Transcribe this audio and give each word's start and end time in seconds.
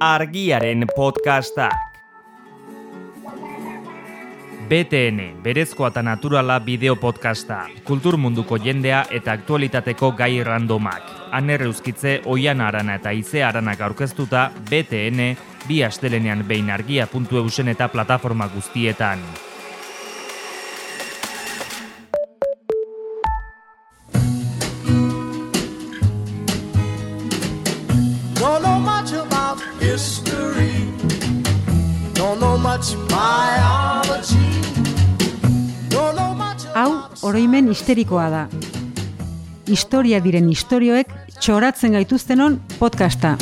argiaren 0.00 0.84
podcastak. 0.96 1.72
BTN, 4.68 5.42
berezkoa 5.42 5.88
eta 5.88 6.02
naturala 6.02 6.58
bideo 6.60 6.96
podcasta, 6.98 7.68
kultur 7.84 8.16
munduko 8.18 8.58
jendea 8.58 9.04
eta 9.10 9.32
aktualitateko 9.32 10.10
gai 10.18 10.42
randomak. 10.44 11.02
Aner 11.30 11.62
euskitze, 11.62 12.20
oian 12.26 12.60
arana 12.60 12.98
eta 12.98 13.10
ize 13.14 13.44
aranak 13.44 13.80
aurkeztuta, 13.80 14.50
BTN, 14.70 15.36
bi 15.68 15.82
astelenean 15.86 16.44
behin 16.48 16.70
argia.eusen 16.70 17.68
eta 17.68 17.88
plataforma 17.88 18.48
guztietan. 18.48 19.22
Oroimen 37.66 37.74
histerikoa 37.74 38.30
da. 38.30 38.48
Historia 39.66 40.20
diren 40.22 40.48
istorioek 40.50 41.08
txoratzen 41.40 41.92
gaituztenon 41.92 42.60
podcasta. 42.78 43.36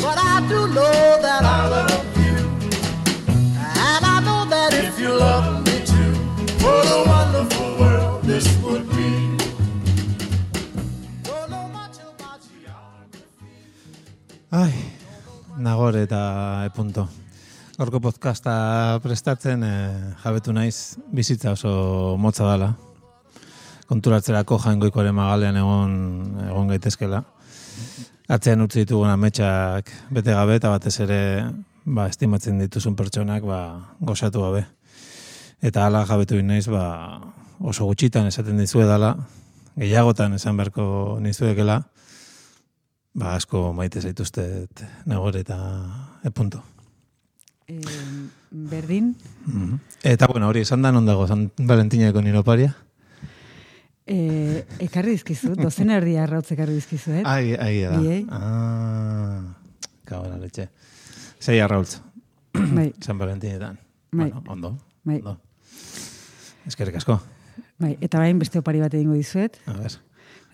Ai, 14.55 14.71
nagore 15.57 16.03
eta 16.07 16.63
epunto. 16.65 17.07
Gaurko 17.75 17.99
podcasta 17.99 18.99
prestatzen 19.03 19.63
eh, 19.63 20.15
jabetu 20.23 20.53
naiz 20.55 20.97
bizitza 21.11 21.51
oso 21.51 22.15
motza 22.17 22.47
dala. 22.47 22.73
Konturatzerako 23.85 24.57
jaingoikoaren 24.63 25.15
magalean 25.15 25.57
egon, 25.61 25.93
egon 26.47 26.67
gaitezkela. 26.73 27.21
Atzean 28.27 28.63
utzi 28.65 28.81
ditugun 28.81 29.11
ametsak 29.11 29.91
bete 30.15 30.33
gabe 30.33 30.55
eta 30.57 30.71
batez 30.73 30.95
ere 31.05 31.19
ba, 31.85 32.07
estimatzen 32.09 32.57
dituzun 32.63 32.95
pertsonak 32.97 33.45
ba, 33.45 33.59
gozatu 34.01 34.41
gabe. 34.41 34.65
Eta 35.61 35.85
hala 35.85 36.05
jabetu 36.09 36.41
naiz 36.41 36.65
ba, 36.67 37.21
oso 37.59 37.85
gutxitan 37.85 38.25
esaten 38.27 38.57
dizue 38.57 38.85
dala, 38.89 39.15
gehiagotan 39.77 40.33
esan 40.33 40.57
beharko 40.57 41.19
nizuekela, 41.21 41.83
ba, 43.13 43.35
asko 43.35 43.71
maite 43.73 44.01
zaituztet 44.01 44.81
nagore 45.05 45.45
eta 45.45 45.59
epunto. 46.25 46.63
E, 47.67 47.79
berdin, 48.51 49.15
Mhm. 49.45 49.79
Eta 50.03 50.27
bueno, 50.27 50.47
hori 50.47 50.61
esan 50.61 50.81
da 50.81 50.91
non 50.91 51.05
dago 51.05 51.27
San 51.27 51.51
Valentineko 51.57 52.21
nire 52.21 52.39
oparia? 52.39 52.75
E, 54.07 54.65
ekarri 54.85 55.15
dizkizu, 55.15 55.55
dozen 55.57 55.89
erdi 55.93 56.15
arrautz 56.21 56.51
ekarri 56.53 56.75
dizkizu, 56.77 57.11
eh? 57.19 57.23
Ai, 57.25 57.55
ai 57.55 57.75
da. 57.83 57.99
Biei. 57.99 58.25
Ah, 58.29 59.41
kabala 60.05 60.37
letxe. 60.41 60.69
Sei 61.39 61.59
arraultz, 61.61 62.01
Bai, 62.53 62.93
San 63.05 63.17
Valentinetan. 63.17 63.79
Bai. 64.11 64.29
Bueno, 64.31 64.43
ondo. 64.47 64.77
bai, 65.03 65.17
ondo. 65.17 65.39
Eskerrik 66.65 66.95
asko. 67.01 67.19
bai. 67.77 67.97
Eta 68.01 68.19
bain 68.19 68.39
beste 68.39 68.59
opari 68.59 68.79
bat 68.81 68.93
egingo 68.93 69.13
dizuet. 69.13 69.59
A 69.67 69.73
ver, 69.77 69.99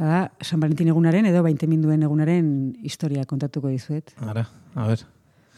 Da, 0.01 0.31
San 0.41 0.59
Valentin 0.59 0.87
egunaren 0.89 1.27
edo 1.29 1.43
minduen 1.43 2.01
egunaren 2.01 2.75
historia 2.81 3.23
kontatuko 3.25 3.67
dizuet. 3.67 4.15
ara, 4.17 4.47
a 4.73 4.87
ver. 4.87 5.05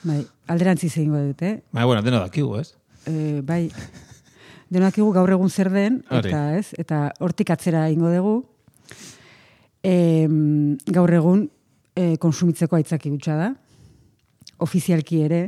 Bai, 0.03 0.25
alderantziz 0.47 0.97
egingo 0.97 1.17
dut, 1.17 1.41
eh? 1.41 1.63
Ba, 1.72 1.85
bueno, 1.85 2.02
deno 2.02 2.19
dakigu, 2.19 2.57
ez? 2.59 2.75
E, 3.07 3.39
bai, 3.41 3.72
denakigu 4.73 5.11
gaur 5.13 5.31
egun 5.35 5.50
zer 5.50 5.69
den, 5.73 6.01
Hori. 6.09 6.29
eta 6.29 6.41
ez, 6.57 6.73
eta 6.79 7.03
hortik 7.22 7.53
atzera 7.53 7.85
ingo 7.94 8.11
dugu, 8.13 8.35
e, 9.84 10.28
gaur 10.95 11.13
egun 11.13 11.45
e, 11.95 12.16
konsumitzeko 12.22 12.79
aitzaki 12.79 13.11
gutxa 13.13 13.38
da, 13.39 13.51
ofizialki 14.63 15.22
ere, 15.28 15.44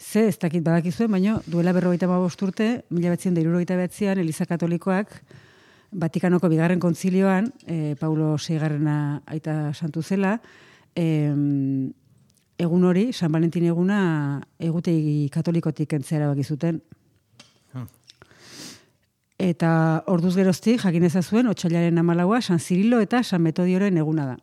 ze 0.00 0.26
ez 0.28 0.38
dakit 0.40 0.64
badakizue, 0.64 1.10
baina 1.12 1.36
duela 1.46 1.74
berrogeita 1.76 2.08
mabost 2.08 2.40
urte, 2.42 2.70
mila 2.88 3.12
betzen 3.12 3.36
da 3.36 3.42
irurogeita 3.42 3.76
behatzean, 3.76 4.18
Eliza 4.22 4.48
Katolikoak, 4.48 5.12
Vatikanoko 5.90 6.46
bigarren 6.48 6.78
kontzilioan, 6.78 7.48
e, 7.66 7.96
Paulo 7.98 8.36
Seigarrena 8.38 9.22
aita 9.26 9.74
santu 9.74 10.04
zela, 10.06 10.36
e, 10.94 11.26
egun 12.60 12.84
hori, 12.86 13.10
San 13.12 13.32
Valentin 13.32 13.66
eguna, 13.66 14.00
egutegi 14.60 15.28
katolikotik 15.34 15.92
entzera 15.98 16.28
erabaki 16.28 16.44
zuten. 16.44 16.80
Eta 19.40 20.04
orduz 20.12 20.34
geroztik, 20.36 20.82
jakin 20.82 21.06
ezazuen, 21.08 21.48
otxailaren 21.48 21.96
amalaua, 21.98 22.42
San 22.44 22.58
Zirilo 22.60 22.98
eta 23.00 23.22
San 23.24 23.40
Metodioren 23.40 23.96
eguna 23.96 24.26
da. 24.34 24.36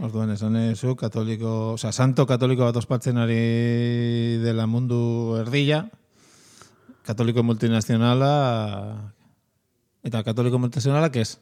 Orduan 0.00 0.30
esan 0.30 0.54
zu, 0.76 0.94
katoliko, 0.96 1.74
oza, 1.74 1.90
santo 1.92 2.24
katoliko 2.30 2.64
bat 2.64 2.76
ospatzen 2.78 3.18
ari 3.18 4.38
dela 4.40 4.68
mundu 4.70 5.36
erdila, 5.42 5.82
katoliko 7.04 7.42
multinazionala, 7.42 8.30
eta 10.06 10.22
katoliko 10.22 10.62
multinazionalak 10.62 11.16
ez. 11.16 11.34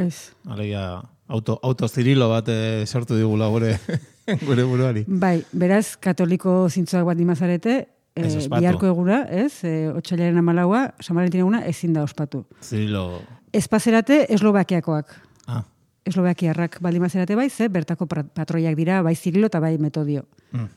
Ez. 0.00 0.32
Alegia, 0.48 1.02
auto, 1.28 1.58
autozirilo 1.62 2.30
bat 2.32 2.48
eh, 2.48 2.86
sortu 2.86 3.20
digula 3.20 3.52
gure, 3.52 3.76
gure 4.48 4.64
buruari. 4.64 5.04
Bai, 5.06 5.42
beraz, 5.52 5.98
katoliko 6.00 6.64
zintzoak 6.72 7.04
bat 7.12 7.20
dimazarete, 7.20 7.82
e, 8.14 8.26
Ez 8.26 8.36
ospatu. 8.36 8.60
biharko 8.60 8.86
eguna, 8.86 9.22
ez, 9.30 9.64
e, 9.64 9.88
otxailaren 9.92 10.38
amalaua, 10.38 10.94
San 11.00 11.16
Valentin 11.16 11.40
eguna, 11.40 11.64
ezin 11.66 11.92
da 11.92 12.02
ospatu. 12.02 12.44
Zirilo... 12.62 13.20
Espazerate, 13.52 14.26
eslovakiakoak. 14.32 15.10
Ah, 15.46 15.64
Eslovakiarrak 16.08 16.78
baldimazerate 16.82 17.36
bai, 17.36 17.48
ze 17.50 17.68
bertako 17.68 18.06
patroiak 18.08 18.74
dira, 18.76 19.02
bai 19.02 19.14
Zirilo 19.14 19.46
eta 19.46 19.60
bai 19.60 19.76
Metodio. 19.78 20.24
mm, 20.52 20.68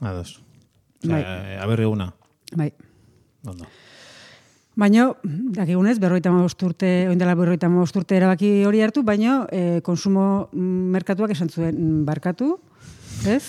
ados. 0.00 0.40
Bai. 1.04 1.22
Bai. 1.22 1.56
aberri 1.60 1.82
eguna. 1.84 2.12
Bai. 2.56 2.72
Ondo. 3.46 3.66
Baina, 4.74 5.12
dakigunez, 5.54 5.98
berroita 6.02 6.32
urte, 6.32 7.06
oindela 7.08 7.34
berroita 7.38 7.68
urte 7.68 8.16
erabaki 8.16 8.64
hori 8.66 8.80
hartu, 8.82 9.04
baina 9.04 9.46
e, 9.52 9.80
konsumo 9.86 10.48
mm, 10.52 10.90
merkatuak 10.96 11.30
esan 11.30 11.48
zuen 11.48 11.76
mm, 11.76 12.04
barkatu, 12.04 12.58
ez? 13.36 13.44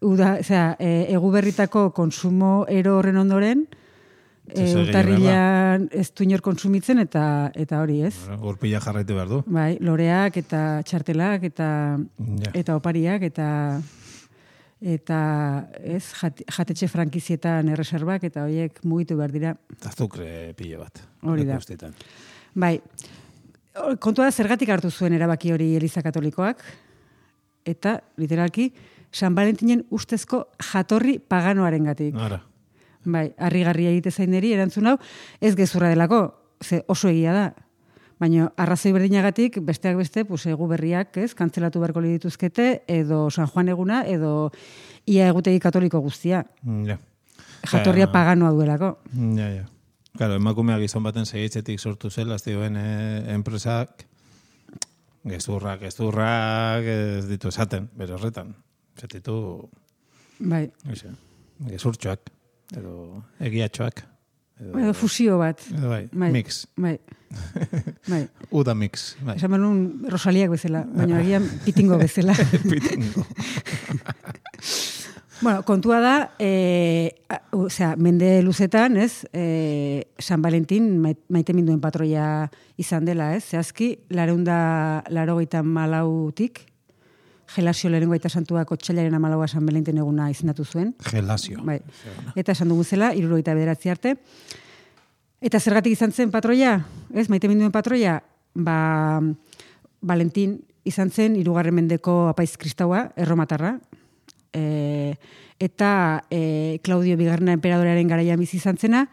Uda, 0.00 0.38
osea, 0.40 0.76
e, 0.78 1.06
egu 1.14 1.30
berritako 1.34 1.90
konsumo 1.96 2.64
ero 2.68 2.96
horren 2.98 3.16
ondoren, 3.22 3.64
e, 4.48 4.66
urtarrilan 4.80 5.88
ez 5.94 6.08
du 6.12 6.24
inor 6.26 6.42
konsumitzen 6.44 6.98
eta 7.02 7.24
eta 7.54 7.80
hori, 7.82 8.00
ez? 8.08 8.14
Gurpila 8.42 8.80
jarraitu 8.82 9.14
behar 9.16 9.30
du. 9.30 9.42
Bai, 9.46 9.76
loreak 9.80 10.36
eta 10.42 10.82
txartelak 10.86 11.48
eta 11.52 11.68
Ja. 12.42 12.52
eta 12.54 12.76
opariak 12.76 13.22
eta 13.22 13.48
eta 14.82 15.18
ez 15.78 16.02
jat, 16.18 16.40
jatetxe 16.50 16.88
frankizietan 16.90 17.68
erreserbak 17.70 18.24
eta 18.26 18.42
horiek 18.42 18.80
mugitu 18.84 19.16
behar 19.16 19.30
dira. 19.30 19.56
Azukre 19.86 20.54
pilo 20.58 20.80
bat. 20.80 20.98
Hori 21.22 21.44
da. 21.46 21.54
Guztietan. 21.60 21.94
Bai, 22.54 22.80
kontua 24.02 24.30
zergatik 24.32 24.68
hartu 24.74 24.90
zuen 24.90 25.14
erabaki 25.14 25.52
hori 25.54 25.76
Eliza 25.76 26.02
Katolikoak, 26.02 26.64
eta 27.64 28.00
literalki 28.18 28.72
San 29.12 29.34
Valentinen 29.36 29.84
ustezko 29.90 30.46
jatorri 30.72 31.18
paganoaren 31.18 31.84
gatik. 31.84 32.16
Ara. 32.16 32.40
Bai, 33.04 33.32
harrigarria 33.38 33.90
egite 33.90 34.10
zaineri 34.10 34.52
erantzun 34.54 34.86
hau, 34.86 34.96
ez 35.40 35.54
gezurra 35.58 35.88
delako, 35.90 36.34
ze 36.62 36.84
oso 36.88 37.08
egia 37.10 37.32
da. 37.34 37.46
Baina 38.22 38.52
arrazoi 38.56 38.92
berdinagatik, 38.94 39.58
besteak 39.66 39.96
beste, 39.98 40.24
pues, 40.24 40.46
egu 40.46 40.68
berriak, 40.70 41.16
ez, 41.18 41.32
kantzelatu 41.34 41.80
beharko 41.82 42.00
dituzkete, 42.04 42.84
edo 42.86 43.28
San 43.30 43.48
Juan 43.50 43.68
eguna, 43.68 44.04
edo 44.06 44.52
ia 45.06 45.26
egutegi 45.28 45.58
katoliko 45.60 46.00
guztia. 46.00 46.44
Mm, 46.62 46.84
Ja. 46.86 46.98
Jatorria 47.70 48.06
Ja. 48.06 48.12
paganoa 48.12 48.50
duelako. 48.50 48.98
Ja, 49.36 49.48
ja. 49.48 49.66
Claro, 50.16 50.34
emakumea 50.34 50.78
gizon 50.78 51.02
baten 51.02 51.26
segitzetik 51.26 51.80
sortu 51.80 52.10
zela, 52.10 52.34
ez 52.36 52.42
dioen 52.44 52.76
eh, 52.76 53.34
enpresak, 53.34 54.06
gezurrak, 55.24 55.80
gezurrak, 55.80 56.84
ez 56.84 57.26
ditu 57.28 57.48
esaten, 57.48 57.88
bere 57.96 58.14
horretan. 58.14 58.54
Zetitu, 58.98 59.68
Bai, 60.42 60.66
Eixe, 60.90 61.12
gezurtxoak, 61.70 62.30
edo 62.76 63.22
egiatxoak. 63.40 64.02
Edo, 64.62 64.78
edo 64.78 64.92
fusio 64.94 65.38
bat. 65.38 65.58
edo 65.72 65.88
bai, 65.90 66.08
Bai. 66.12 66.30
mix. 66.32 66.66
Bai. 66.76 66.98
bai. 68.08 68.28
Uda 68.58 68.74
mix. 68.74 69.14
Bai. 69.24 69.36
Esan 69.36 69.50
nuen 69.58 70.04
Rosaliak 70.10 70.50
bezala, 70.52 70.84
baina 70.86 71.18
agian 71.22 71.46
pitingo 71.64 71.98
bezala. 71.98 72.34
Pitingo. 72.70 73.24
bueno, 75.42 75.62
kontua 75.66 75.98
da, 76.00 76.16
e, 76.38 77.14
a, 77.28 77.40
osea, 77.58 77.96
mende 77.96 78.42
luzetan, 78.42 78.96
ez, 78.96 79.24
e, 79.32 80.06
San 80.18 80.42
Valentin 80.42 80.98
mai- 81.02 81.18
maite 81.28 81.54
minduen 81.54 81.80
patroia 81.82 82.50
izan 82.78 83.04
dela, 83.08 83.32
ez, 83.34 83.44
zehazki, 83.50 83.96
lareunda 84.10 85.02
laro 85.10 85.40
malautik, 85.64 86.66
Gelasio 87.54 87.90
lehenengo 87.90 88.14
aita 88.16 88.28
santuak 88.28 88.70
otxailaren 88.72 89.14
amalaua 89.14 89.48
San 89.48 89.66
Valentin 89.66 89.98
eguna 89.98 90.30
izendatu 90.30 90.64
zuen. 90.64 90.94
Gelasio. 91.10 91.60
Bai. 91.64 91.80
Eta 92.36 92.52
esan 92.52 92.68
dugu 92.72 92.84
zela, 92.84 93.12
irurogeita 93.14 93.54
bederatzi 93.54 93.92
arte. 93.92 94.16
Eta 95.42 95.58
zergatik 95.60 95.96
izan 95.96 96.12
zen 96.12 96.30
patroia, 96.30 96.76
ez, 97.14 97.28
maite 97.28 97.48
minduen 97.50 97.72
patroia, 97.74 98.20
ba, 98.54 99.20
Valentin 100.02 100.60
izan 100.84 101.10
zen 101.10 101.36
irugarren 101.36 101.74
mendeko 101.74 102.28
apaiz 102.30 102.56
kristaua, 102.58 103.08
erromatarra, 103.16 103.76
e, 104.52 105.14
eta 105.62 106.24
e, 106.30 106.78
Claudio 106.82 107.16
Bigarna 107.16 107.54
emperadorearen 107.58 108.08
garaian 108.10 108.40
bizi 108.40 108.58
izan 108.58 108.78
zena, 108.78 109.06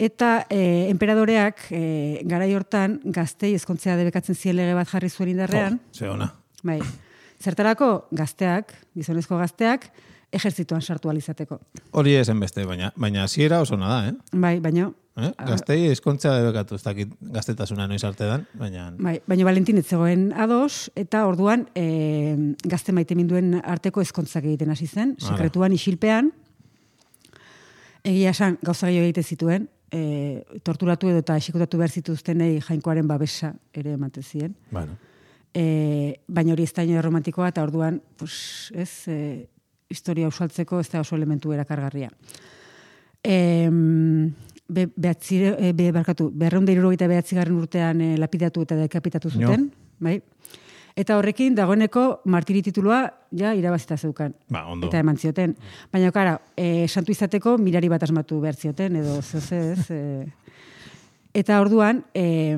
eta 0.00 0.46
e, 0.48 0.88
emperadoreak 0.90 1.66
e, 1.70 1.82
garai 2.30 2.52
hortan 2.56 3.00
gaztei 3.04 3.52
ezkontzea 3.58 3.98
debekatzen 4.00 4.38
zien 4.38 4.56
lege 4.56 4.74
bat 4.78 4.88
jarri 4.90 5.10
zuen 5.10 5.34
indarrean, 5.34 5.80
Jo, 5.92 6.06
ze 6.06 6.10
ona. 6.10 6.32
bai, 6.62 6.80
zertarako 7.40 7.90
gazteak, 8.16 8.74
gizonezko 8.96 9.38
gazteak, 9.40 9.90
ejertzituan 10.32 10.82
sartu 10.82 11.10
alizateko. 11.10 11.58
Hori 11.98 12.14
esen 12.20 12.40
beste, 12.40 12.64
baina 12.66 12.92
baina 13.00 13.24
hasiera 13.26 13.60
oso 13.64 13.74
ona 13.74 13.88
da, 13.90 14.00
eh? 14.10 14.38
Bai, 14.44 14.52
baino, 14.62 14.92
eh? 15.18 15.32
Gaztei 15.48 15.80
eskontzea 15.90 16.36
debekatu, 16.38 16.78
ez 16.78 16.84
dakit 16.84 17.16
gaztetasuna 17.34 17.88
noiz 17.90 18.02
arte 18.06 18.28
dan, 18.28 18.46
baina... 18.58 18.90
Bai, 18.98 19.16
baina 19.26 19.48
Valentin 19.48 19.80
ez 19.80 19.86
zegoen 19.88 20.28
ados, 20.32 20.90
eta 21.00 21.24
orduan 21.26 21.66
e, 21.74 22.54
gazte 22.62 22.94
maite 22.94 23.18
minduen 23.18 23.58
arteko 23.64 24.04
ezkontzak 24.04 24.46
egiten 24.46 24.70
hasi 24.70 24.86
zen, 24.86 25.16
sekretuan 25.18 25.74
isilpean, 25.74 26.30
egia 28.06 28.30
esan 28.36 28.58
gauza 28.62 28.86
gehiago 28.86 29.10
egite 29.10 29.26
zituen, 29.26 29.68
e, 29.90 30.60
torturatu 30.62 31.10
edo 31.10 31.24
eta 31.24 31.36
esikutatu 31.42 31.80
behar 31.80 31.90
zituztenei 31.90 32.52
jainkoaren 32.68 33.08
babesa 33.10 33.56
ere 33.74 33.96
ematen 33.98 34.22
ziren. 34.22 34.54
Bueno, 34.70 34.94
E, 35.54 36.20
baina 36.28 36.54
hori 36.54 36.62
ez 36.62 36.72
da 36.72 36.84
romantikoa, 37.02 37.48
eta 37.48 37.62
orduan, 37.62 38.00
pues, 38.16 38.70
ez, 38.74 39.08
e, 39.08 39.48
historia 39.90 40.28
usaltzeko 40.28 40.80
ez 40.80 40.88
da 40.88 41.00
oso 41.00 41.16
elementu 41.16 41.52
erakargarria. 41.52 42.10
E, 43.22 43.68
be, 44.68 44.86
behatzi, 44.94 45.42
e, 45.50 45.72
be, 45.74 45.90
barkatu, 45.92 46.30
berreunda 46.32 46.72
irurogeita 46.72 47.08
behatzigarren 47.10 47.58
urtean 47.58 48.00
e, 48.00 48.16
lapidatu 48.18 48.62
eta 48.62 48.78
dekapitatu 48.78 49.30
zuten, 49.30 49.70
bai? 49.98 50.20
Eta 50.98 51.16
horrekin, 51.18 51.54
dagoeneko 51.54 52.20
martiri 52.30 52.62
titulua 52.66 53.04
ja 53.36 53.52
irabazita 53.54 53.96
zeukan. 53.96 54.34
ba, 54.48 54.64
ondo. 54.66 54.88
Eta 54.88 54.98
eman 55.00 55.16
zioten. 55.16 55.54
Baina, 55.92 56.10
kara, 56.12 56.40
e, 56.56 56.86
santu 56.88 57.12
izateko 57.14 57.56
mirari 57.58 57.88
bat 57.88 58.02
asmatu 58.02 58.40
behar 58.40 58.58
zioten, 58.58 58.96
edo 59.00 59.20
zeze, 59.22 59.60
ez. 59.72 59.86
E, 59.90 60.26
eta 61.42 61.60
orduan, 61.62 62.04
e, 62.14 62.56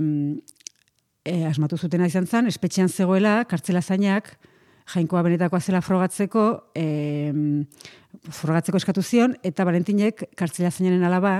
e, 1.24 1.44
asmatu 1.46 1.76
zutena 1.78 2.06
izan 2.06 2.26
zen, 2.26 2.46
espetxean 2.50 2.88
zegoela, 2.88 3.44
kartzela 3.48 3.82
zainak, 3.82 4.36
jainkoa 4.92 5.22
benetakoa 5.22 5.60
zela 5.60 5.80
frogatzeko, 5.80 6.44
e, 6.74 7.32
frogatzeko 8.30 8.80
eskatu 8.80 9.02
zion, 9.02 9.36
eta 9.42 9.64
Valentinek 9.64 10.26
kartzela 10.36 10.70
zainaren 10.70 11.04
alaba, 11.06 11.36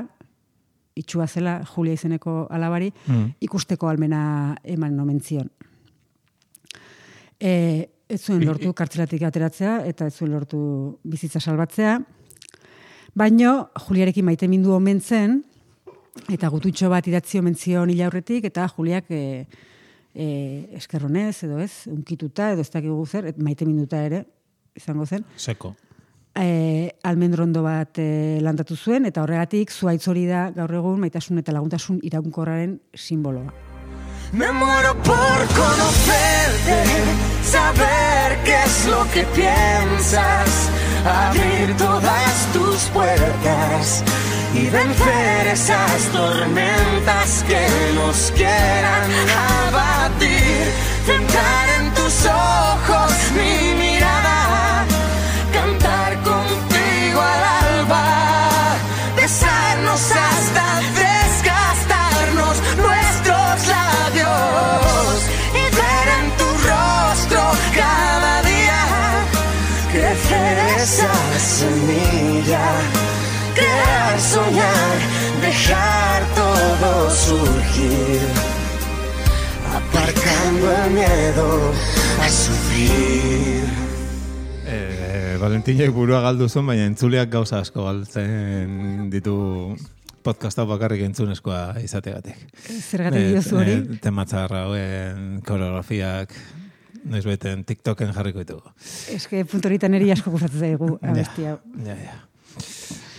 itxua 0.96 1.26
zela, 1.26 1.62
Julia 1.75 1.94
izeneko 1.94 2.46
alabari, 2.50 2.93
Mm. 3.08 3.34
ikusteko 3.40 3.88
almena 3.88 4.56
eman 4.64 4.99
omen 5.00 5.20
zion. 5.20 5.50
E, 7.40 7.88
ez 8.08 8.20
zuen 8.20 8.44
lortu 8.44 8.73
kartzelatik 8.73 9.23
ateratzea, 9.23 9.87
eta 9.87 10.06
ez 10.06 10.14
zuen 10.14 10.32
lortu 10.32 10.99
bizitza 11.02 11.40
salbatzea. 11.40 12.00
Baino, 13.14 13.70
Juliarekin 13.88 14.25
maite 14.25 14.49
mindu 14.49 14.73
omen 14.73 15.00
zen, 15.00 15.43
eta 16.29 16.49
gututxo 16.49 16.88
bat 16.93 17.06
idatzi 17.08 17.38
omen 17.38 17.55
zion 17.56 17.90
aurretik, 18.05 18.44
eta 18.44 18.69
Juliak 18.69 19.11
e, 19.11 19.46
e, 20.14 20.69
eskerronez, 20.76 21.43
edo 21.44 21.59
ez, 21.61 21.87
unkituta, 21.91 22.53
edo 22.53 22.62
ez 22.62 22.70
dakigu 22.70 23.05
zer, 23.06 23.26
et 23.32 23.38
maite 23.38 23.67
minduta 23.69 24.03
ere, 24.05 24.25
izango 24.76 25.06
zen, 25.06 25.25
Seko. 25.37 25.75
e, 26.35 26.93
almendrondo 27.03 27.62
bat 27.62 27.99
e, 27.99 28.38
landatu 28.41 28.76
zuen, 28.76 29.06
eta 29.06 29.23
horregatik 29.25 29.73
zuaitz 29.73 30.06
hori 30.09 30.26
da 30.26 30.50
gaur 30.56 30.75
egun 30.81 31.00
maitasun 31.00 31.38
eta 31.38 31.53
laguntasun 31.53 32.00
iraunkorraren 32.03 32.81
simboloa. 32.94 33.71
Me 34.32 34.50
muero 34.50 34.94
por 34.94 35.46
conocerte, 35.55 36.84
saber 37.44 38.38
qué 38.44 38.56
es 38.64 38.87
lo 38.87 39.05
que 39.11 39.25
piensas, 39.25 40.70
abrir 41.05 41.76
todas 41.76 42.46
tus 42.55 42.76
puertas 42.94 44.02
y 44.55 44.70
vencer 44.70 45.49
esas 45.52 46.02
tormentas 46.12 47.44
que 47.46 47.67
nos 47.94 48.32
quieran 48.34 49.11
abatir. 49.69 50.73
Centrar 51.05 51.69
en 51.81 51.93
tus 51.93 52.25
ojos 52.25 53.12
mi 53.37 53.71
semilla, 71.82 72.67
crear, 73.55 74.20
soñar, 74.20 74.96
dejar 75.40 76.23
todo 76.34 77.11
surgir, 77.11 78.20
aparcando 79.75 80.84
el 80.84 80.90
miedo 80.93 81.73
a 82.20 82.29
sufrir. 82.29 83.64
Eh, 84.67 85.37
Valentinek 85.40 85.90
burua 85.90 86.20
galdu 86.20 86.49
zuen, 86.49 86.67
baina 86.67 86.87
entzuleak 86.87 87.31
gauza 87.31 87.61
asko 87.61 87.84
galtzen 87.88 89.11
ditu 89.11 89.76
podcast 90.23 90.58
hau 90.58 90.69
bakarrik 90.70 91.02
entzunezkoa 91.08 91.81
izategatik. 91.82 92.38
Zergatik 92.62 93.32
diozu 93.32 93.58
hori? 93.58 93.79
Eh, 93.81 94.02
tematzarra 94.02 94.69
hauen 94.69 95.40
koreografiak, 95.46 96.37
noiz 97.04 97.25
beten 97.26 97.64
TikToken 97.64 98.12
jarriko 98.14 98.38
ditugu. 98.43 98.72
Eske 99.14 99.44
puntu 99.44 99.69
horitan 99.69 99.94
eri 99.94 100.10
asko 100.14 100.31
gustatzen 100.31 100.60
zaigu 100.60 100.99
abesti 101.02 101.46
hau. 101.50 101.58
Ja, 101.87 101.96
ja. 101.96 102.19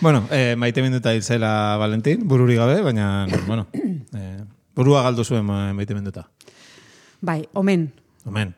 Bueno, 0.00 0.26
eh, 0.30 0.54
maite 0.56 0.82
minduta 0.82 1.12
hil 1.14 1.22
zela 1.22 1.76
Valentin, 1.80 2.26
bururi 2.28 2.56
gabe, 2.56 2.80
baina, 2.82 3.26
bueno, 3.46 3.66
eh, 4.14 4.40
burua 4.76 5.02
galdu 5.06 5.24
zuen 5.24 5.44
maite 5.46 5.94
minduta. 5.94 6.28
Bai, 7.20 7.44
omen, 7.54 7.92
Omen, 8.26 8.54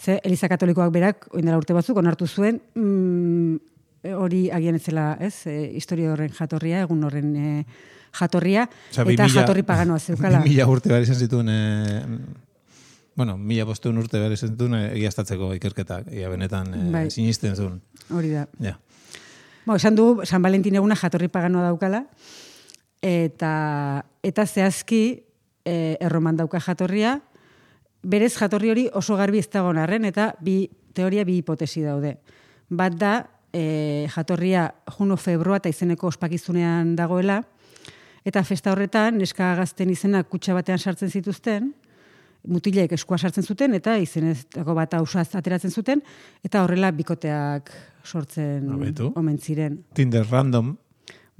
Ze 0.00 0.20
Eliza 0.24 0.48
Katolikoak 0.48 0.92
berak, 0.94 1.26
oindela 1.34 1.58
urte 1.58 1.74
batzuk, 1.76 1.96
onartu 2.00 2.26
zuen, 2.26 2.60
mm, 2.74 3.56
hori 4.16 4.46
agian 4.50 4.74
ez 4.78 4.82
zela, 4.86 5.16
ez, 5.20 5.46
e, 5.46 5.72
historia 5.76 6.12
horren 6.14 6.30
jatorria, 6.32 6.80
egun 6.86 7.02
horren 7.04 7.34
e, 7.36 7.64
jatorria, 8.16 8.68
Osea, 8.92 9.04
bi 9.04 9.14
eta 9.18 9.26
mila- 9.26 9.42
jatorri 9.42 9.62
paganoa 9.68 9.98
zeukala. 10.00 10.40
bi 10.46 10.54
mila 10.54 10.66
urte 10.72 10.88
behar 10.88 11.02
izan 11.04 11.16
zituen, 11.20 11.50
eh, 11.52 12.00
bueno, 13.16 13.36
mila 13.36 13.64
bostuen 13.64 13.98
urte 13.98 14.18
behar 14.18 14.32
izan 14.32 14.54
zituen 14.54 14.76
eh, 14.78 14.84
egiaztatzeko 14.94 15.52
ikerketak, 15.58 16.12
ia 16.12 16.28
benetan 16.32 16.74
eh, 16.74 16.84
Bai. 16.92 17.04
sinisten 17.10 17.56
zuen. 17.56 17.80
Hori 18.10 18.30
da. 18.34 18.46
Ja. 18.62 18.76
Bo, 19.66 19.76
esan 19.76 19.96
du, 19.96 20.06
San 20.24 20.42
Valentin 20.42 20.78
eguna 20.80 20.96
jatorri 20.96 21.28
paganoa 21.28 21.66
daukala, 21.68 22.04
eta, 23.04 23.52
eta 24.24 24.46
zehazki 24.46 25.02
e, 25.64 25.96
erroman 26.00 26.38
dauka 26.38 26.60
jatorria, 26.64 27.18
berez 28.02 28.32
jatorri 28.38 28.70
hori 28.72 28.86
oso 28.96 29.16
garbi 29.20 29.40
ez 29.42 29.48
dagoen 29.52 29.78
arren, 29.78 30.06
eta 30.08 30.32
bi 30.40 30.64
teoria 30.96 31.24
bi 31.28 31.38
hipotesi 31.40 31.84
daude. 31.84 32.16
Bat 32.70 32.96
da, 32.98 33.14
e, 33.52 34.06
jatorria 34.14 34.70
juno 34.96 35.16
febroa 35.20 35.60
eta 35.60 35.72
izeneko 35.72 36.08
ospakizunean 36.08 36.94
dagoela, 36.96 37.42
eta 38.24 38.42
festa 38.44 38.72
horretan, 38.72 39.18
neska 39.20 39.54
gazten 39.58 39.90
izena 39.92 40.22
kutsa 40.24 40.54
batean 40.56 40.78
sartzen 40.78 41.10
zituzten, 41.10 41.72
mutilek 42.48 42.92
eskua 42.92 43.18
sartzen 43.18 43.44
zuten, 43.44 43.74
eta 43.74 43.96
izenezako 43.98 44.74
bat 44.74 44.94
ausaz 44.94 45.28
ateratzen 45.34 45.70
zuten, 45.70 46.02
eta 46.44 46.62
horrela 46.64 46.90
bikoteak 46.92 47.70
sortzen 48.04 48.70
Abetu. 48.72 49.12
omen 49.16 49.38
ziren. 49.38 49.82
Tinder 49.94 50.26
random, 50.30 50.76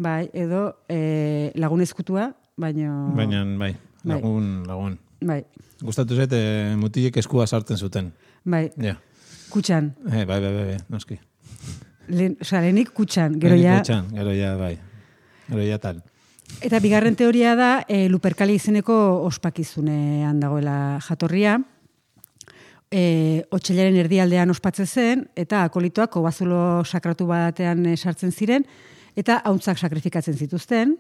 Bai, 0.01 0.31
edo 0.33 0.77
e, 0.89 1.53
lagun 1.61 1.83
ezkutua, 1.85 2.31
baino... 2.57 3.11
baina 3.15 3.43
bai, 3.59 3.75
Bai. 4.03 4.15
lagun, 4.15 4.47
lagun. 4.67 4.99
Bai, 5.21 5.43
Gustatu 5.85 6.17
zait, 6.17 6.33
eh, 6.33 6.75
mutilek 6.77 7.17
eskua 7.21 7.47
sartzen 7.47 7.77
zuten. 7.77 8.13
bai, 8.45 8.71
Ja. 8.81 8.97
kutxan. 9.51 9.95
Eh, 10.13 10.25
bai, 10.25 10.41
bai, 10.41 10.53
bai, 10.55 10.65
bai, 10.71 10.77
noski. 10.89 11.19
Lehen, 12.09 12.37
osea, 12.41 12.61
lehenik 12.61 12.91
kutxan, 12.97 13.37
gero 13.41 13.55
Lehenik 13.55 13.65
ja... 13.65 13.77
kutxan, 13.79 14.09
gero 14.15 14.33
ja, 14.33 14.57
bai. 14.57 14.79
Gero 15.51 15.63
ja 15.69 15.79
tal. 15.79 16.03
Eta 16.59 16.81
bigarren 16.83 17.15
teoria 17.17 17.55
da, 17.57 17.85
e, 17.89 18.09
Luperkali 18.11 18.57
izeneko 18.59 18.95
ospakizunean 19.29 20.41
dagoela 20.43 20.99
jatorria. 21.07 21.55
E, 22.91 23.47
Otxailaren 23.55 23.97
erdialdean 24.03 24.51
ospatze 24.51 24.85
zen, 24.85 25.25
eta 25.39 25.63
akolitoak 25.69 26.11
kobazulo 26.11 26.83
sakratu 26.85 27.29
batean 27.31 27.87
e, 27.87 27.97
sartzen 27.97 28.35
ziren, 28.35 28.67
eta 29.17 29.39
hauntzak 29.47 29.79
sakrifikatzen 29.79 30.37
zituzten. 30.37 30.99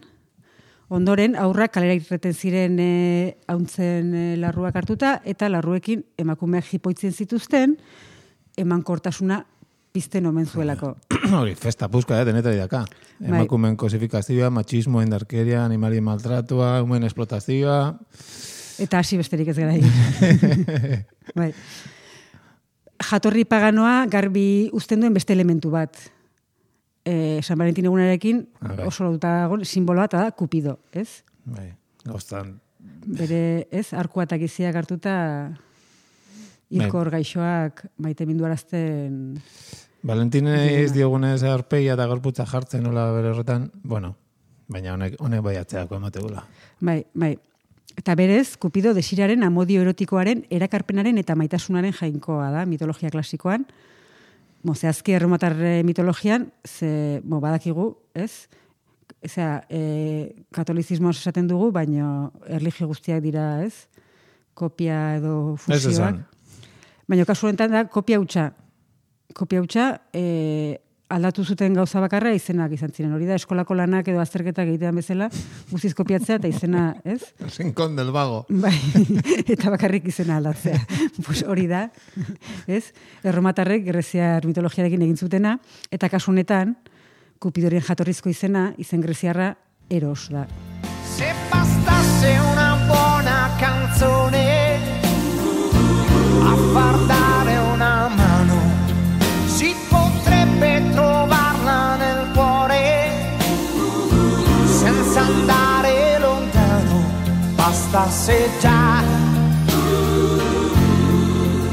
Ondoren, 0.90 1.36
aurrak 1.38 1.74
kalera 1.76 1.98
irreten 1.98 2.34
ziren 2.34 2.78
e, 2.82 2.90
hauntzen 3.50 4.14
e, 4.14 4.24
larruak 4.40 4.78
hartuta, 4.80 5.18
eta 5.24 5.50
larruekin 5.50 6.06
emakumeak 6.18 6.70
jipoitzen 6.70 7.12
zituzten, 7.12 7.76
emankortasuna 8.58 9.44
pizten 9.92 10.26
omen 10.26 10.46
zuelako. 10.46 10.96
Hori, 11.40 11.54
festa 11.58 11.88
puzka, 11.88 12.20
eh, 12.20 12.24
denetari 12.28 12.56
daka. 12.60 12.84
Bai. 13.18 13.28
Emakumeen 13.28 13.76
kosifikazioa, 13.76 14.50
machismo, 14.50 15.02
indarkeria, 15.02 15.64
animalien 15.64 16.04
maltratua, 16.04 16.80
humen 16.82 17.04
esplotazioa. 17.08 17.80
Eta 18.80 18.98
hasi 19.02 19.18
besterik 19.20 19.48
ez 19.52 19.56
gara 19.58 19.74
bai. 21.40 21.50
Jatorri 23.10 23.44
paganoa 23.48 24.06
garbi 24.12 24.70
uzten 24.76 25.00
duen 25.00 25.14
beste 25.16 25.32
elementu 25.36 25.70
bat. 25.72 25.96
E, 27.04 27.40
San 27.42 27.58
Valentin 27.58 27.86
egunarekin 27.88 28.42
Ah, 28.60 28.74
bai. 28.76 28.86
oso 28.86 29.04
lauta 29.04 29.28
dago 29.42 29.56
simboloa 29.64 30.04
eta 30.08 30.20
da 30.26 30.30
kupido, 30.36 30.78
ez? 30.92 31.22
Bai, 31.44 31.70
gauztan. 32.04 32.58
Bere, 33.06 33.66
ez, 33.72 33.92
arkua 33.96 34.24
eta 34.28 34.36
giziak 34.40 34.76
hartuta 34.76 35.14
hilkor 36.70 37.10
gaixoak 37.10 37.84
maite 37.98 38.26
minduarazten 38.26 39.36
Valentine 40.02 40.54
ez 40.80 40.92
diogunez 40.94 41.42
aurpegia 41.44 41.94
eta 41.96 42.06
gorputza 42.08 42.46
jartzen 42.48 42.82
nola 42.86 43.10
bere 43.12 43.34
horretan, 43.34 43.66
bueno, 43.84 44.14
baina 44.70 44.94
honek, 44.94 45.18
honek 45.20 45.42
bai 45.44 45.56
atzeako 45.60 45.98
emategula. 45.98 46.44
Bai, 46.80 47.02
bai. 47.12 47.34
Eta 48.00 48.14
berez, 48.16 48.56
Kupido 48.56 48.94
desiraren 48.96 49.42
amodio 49.44 49.82
erotikoaren 49.82 50.46
erakarpenaren 50.48 51.18
eta 51.20 51.36
maitasunaren 51.36 51.92
jainkoa 51.92 52.48
da, 52.54 52.64
mitologia 52.64 53.10
klasikoan. 53.12 53.66
Mo, 54.64 54.74
zehazki 54.74 55.12
erromatar 55.16 55.56
eh, 55.58 55.82
mitologian, 55.84 56.48
ze, 56.64 57.20
mo, 57.24 57.40
badakigu, 57.44 57.90
ez? 58.14 58.48
Ezea, 59.20 59.66
e, 59.68 60.44
katolizismo 60.54 61.10
esaten 61.12 61.48
dugu, 61.48 61.70
baina 61.74 62.30
erligio 62.48 62.86
guztiak 62.88 63.20
dira, 63.24 63.64
ez? 63.66 63.88
Kopia 64.56 65.16
edo 65.18 65.56
Ez 65.56 65.64
fusioak. 65.66 65.92
esan. 65.92 66.22
Baina 67.10 67.26
kasu 67.26 67.48
honetan 67.48 67.72
da, 67.74 67.82
kopia 67.90 68.20
hutsa. 68.22 68.52
Kopia 69.34 69.60
hutsa, 69.62 69.86
e, 70.14 70.78
aldatu 71.10 71.42
zuten 71.42 71.74
gauza 71.74 71.98
bakarra 72.02 72.30
izenak 72.36 72.70
izan 72.76 72.92
ziren. 72.94 73.10
Hori 73.16 73.26
da, 73.26 73.34
eskolako 73.34 73.74
lanak 73.74 74.06
edo 74.12 74.20
azterketak 74.22 74.70
egitean 74.70 75.00
bezala, 75.00 75.26
guztiz 75.72 75.90
kopiatzea 75.98 76.38
eta 76.38 76.50
izena, 76.50 76.84
ez? 77.02 77.32
Rincón 77.56 77.98
del 77.98 78.12
vago. 78.14 78.44
Bai, 78.48 78.76
eta 79.56 79.74
bakarrik 79.74 80.06
izena 80.12 80.38
aldatzea. 80.38 80.78
pues 81.26 81.42
hori 81.42 81.66
da, 81.70 81.88
ez? 82.70 82.84
Erromatarrek 83.26 83.84
greziar 83.90 84.46
mitologiarekin 84.46 85.02
egin 85.08 85.18
zutena, 85.18 85.58
eta 85.90 86.12
kasu 86.12 86.30
honetan, 86.30 86.78
Kupidoren 87.40 87.80
jatorrizko 87.80 88.28
izena, 88.28 88.66
izen 88.76 89.00
greziarra, 89.00 89.54
eros 89.88 90.26
da. 90.28 90.44
Se 91.16 91.32
bastasse 91.48 92.34
una 92.52 92.69
Bastasse 108.20 108.50
già, 108.60 109.02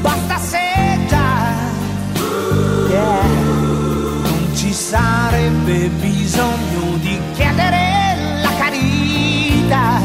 bastasse 0.00 0.58
già, 1.06 1.52
yeah. 2.88 3.22
Non 4.22 4.56
ci 4.56 4.72
sarebbe 4.72 5.90
bisogno 6.00 6.96
di 7.02 7.20
chiedere 7.34 8.40
la 8.40 8.50
carità. 8.56 10.00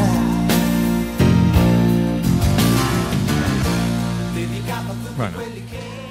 Bueno, 5.16 5.38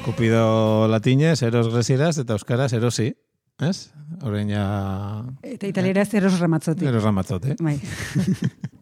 Cupido 0.01 0.87
latinez, 0.87 1.43
eros 1.43 1.69
grezieraz, 1.69 2.17
eta 2.17 2.33
euskaraz 2.33 2.73
erosi. 2.73 3.13
Ez? 3.59 3.91
Horrein 4.23 4.49
ja... 4.49 5.23
Eta 5.43 5.67
italieraz 5.67 6.11
eros 6.15 6.39
ramatzotik. 6.39 6.87
Eros 6.87 7.03
ramatzote. 7.03 7.53
Bai. 7.61 7.77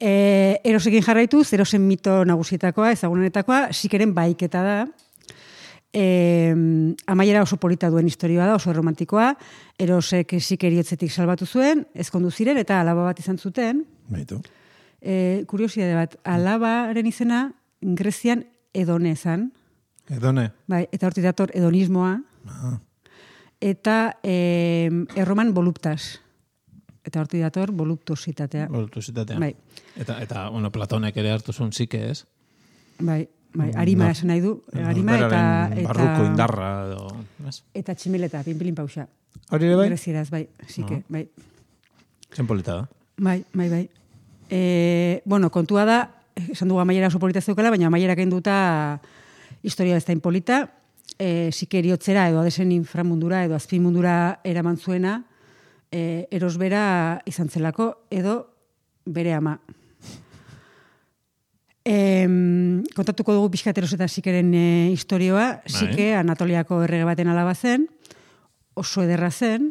e, 0.00 0.60
erosekin 0.64 1.02
jarraituz, 1.02 1.48
erosen 1.52 1.82
mito 1.86 2.22
nagusietakoa, 2.28 2.92
ezagunenetakoa, 2.96 3.72
sikeren 3.72 4.14
baiketa 4.14 4.62
da. 4.64 4.78
E, 5.96 6.52
amaiera 7.08 7.42
oso 7.42 7.56
polita 7.56 7.88
duen 7.90 8.08
historioa 8.08 8.48
da, 8.50 8.56
oso 8.58 8.72
romantikoa. 8.76 9.32
Erosek 9.80 10.36
sikeriotzetik 10.40 11.12
salbatu 11.12 11.46
zuen, 11.46 11.86
ezkondu 11.94 12.30
ziren, 12.30 12.60
eta 12.60 12.80
alaba 12.80 13.08
bat 13.08 13.20
izan 13.22 13.38
zuten. 13.38 13.84
Baitu. 14.12 14.42
E, 15.00 15.44
kuriosidade 15.48 15.94
bat, 15.96 16.18
alabaren 16.24 17.06
izena 17.06 17.46
Grezian 17.80 18.44
edone 18.74 19.14
zan. 19.16 19.50
Edone. 20.12 20.50
Bai, 20.70 20.84
eta 20.92 21.08
hortik 21.08 21.24
dator 21.24 21.50
hedonismoa. 21.54 22.18
Ah. 22.46 22.76
Eta 23.60 24.18
e, 24.22 24.90
erroman 25.16 25.54
voluptas. 25.56 26.20
Eta 27.06 27.20
hortik 27.22 27.40
dator 27.44 27.70
voluptuositatea. 27.72 28.66
Voluptuositatea. 28.72 29.38
Bai. 29.38 29.52
Eta, 29.96 30.18
eta, 30.22 30.48
bueno, 30.50 30.72
Platonek 30.74 31.16
ere 31.22 31.30
hartu 31.30 31.52
zuen 31.54 31.70
zike, 31.72 32.00
ez? 32.10 32.24
Bai, 32.98 33.20
bai, 33.54 33.70
arima 33.78 34.10
esan 34.10 34.32
nahi 34.32 34.42
du. 34.42 34.56
Arima 34.74 35.14
eta, 35.20 35.42
eta, 35.70 35.84
Barruko 35.86 36.24
indarra, 36.26 36.70
edo... 36.88 37.06
Ez? 37.46 37.60
eta 37.78 37.94
tximeleta, 37.94 38.42
pinpilin 38.46 38.74
pausa. 38.74 39.06
Hori 39.54 39.70
bai? 39.78 39.86
Grezieraz, 39.92 40.28
bai, 40.32 40.48
sike, 40.66 41.02
Ah. 41.02 41.06
bai. 41.08 41.28
Zen 42.34 42.46
polita 42.46 42.80
da. 42.80 42.88
Bai, 43.18 43.44
bai, 43.54 43.68
bai. 43.70 43.84
E, 44.50 45.22
bueno, 45.24 45.50
kontua 45.50 45.84
da, 45.86 46.00
esan 46.50 46.68
dugu 46.68 46.80
amaiera 46.82 47.06
oso 47.06 47.20
polita 47.22 47.40
zeukala, 47.40 47.70
baina 47.70 47.86
amaiera 47.86 48.16
kenduta 48.18 49.00
historia 49.62 49.96
ez 49.96 50.04
da 50.04 50.12
inpolita, 50.12 50.58
e, 51.18 51.50
sikeriotzera 51.52 52.28
edo 52.28 52.40
adesen 52.42 52.72
inframundura 52.74 53.44
edo 53.46 53.54
azpimundura 53.54 54.40
eraman 54.44 54.76
zuena, 54.76 55.22
e, 55.90 56.26
erosbera 56.30 57.22
izan 57.26 57.48
zelako, 57.48 57.92
edo 58.10 58.46
bere 59.06 59.34
ama. 59.34 59.58
E, 61.86 62.26
kontatuko 62.96 63.36
dugu 63.36 63.52
pixkat 63.54 63.78
eros 63.78 63.92
eta 63.94 64.08
sikeren 64.10 64.50
e, 64.54 64.66
historioa, 64.90 65.62
sike 65.70 66.14
Anatoliako 66.18 66.80
errege 66.82 67.06
baten 67.06 67.30
alaba 67.30 67.54
zen, 67.54 67.86
oso 68.74 69.04
ederra 69.06 69.30
zen, 69.30 69.70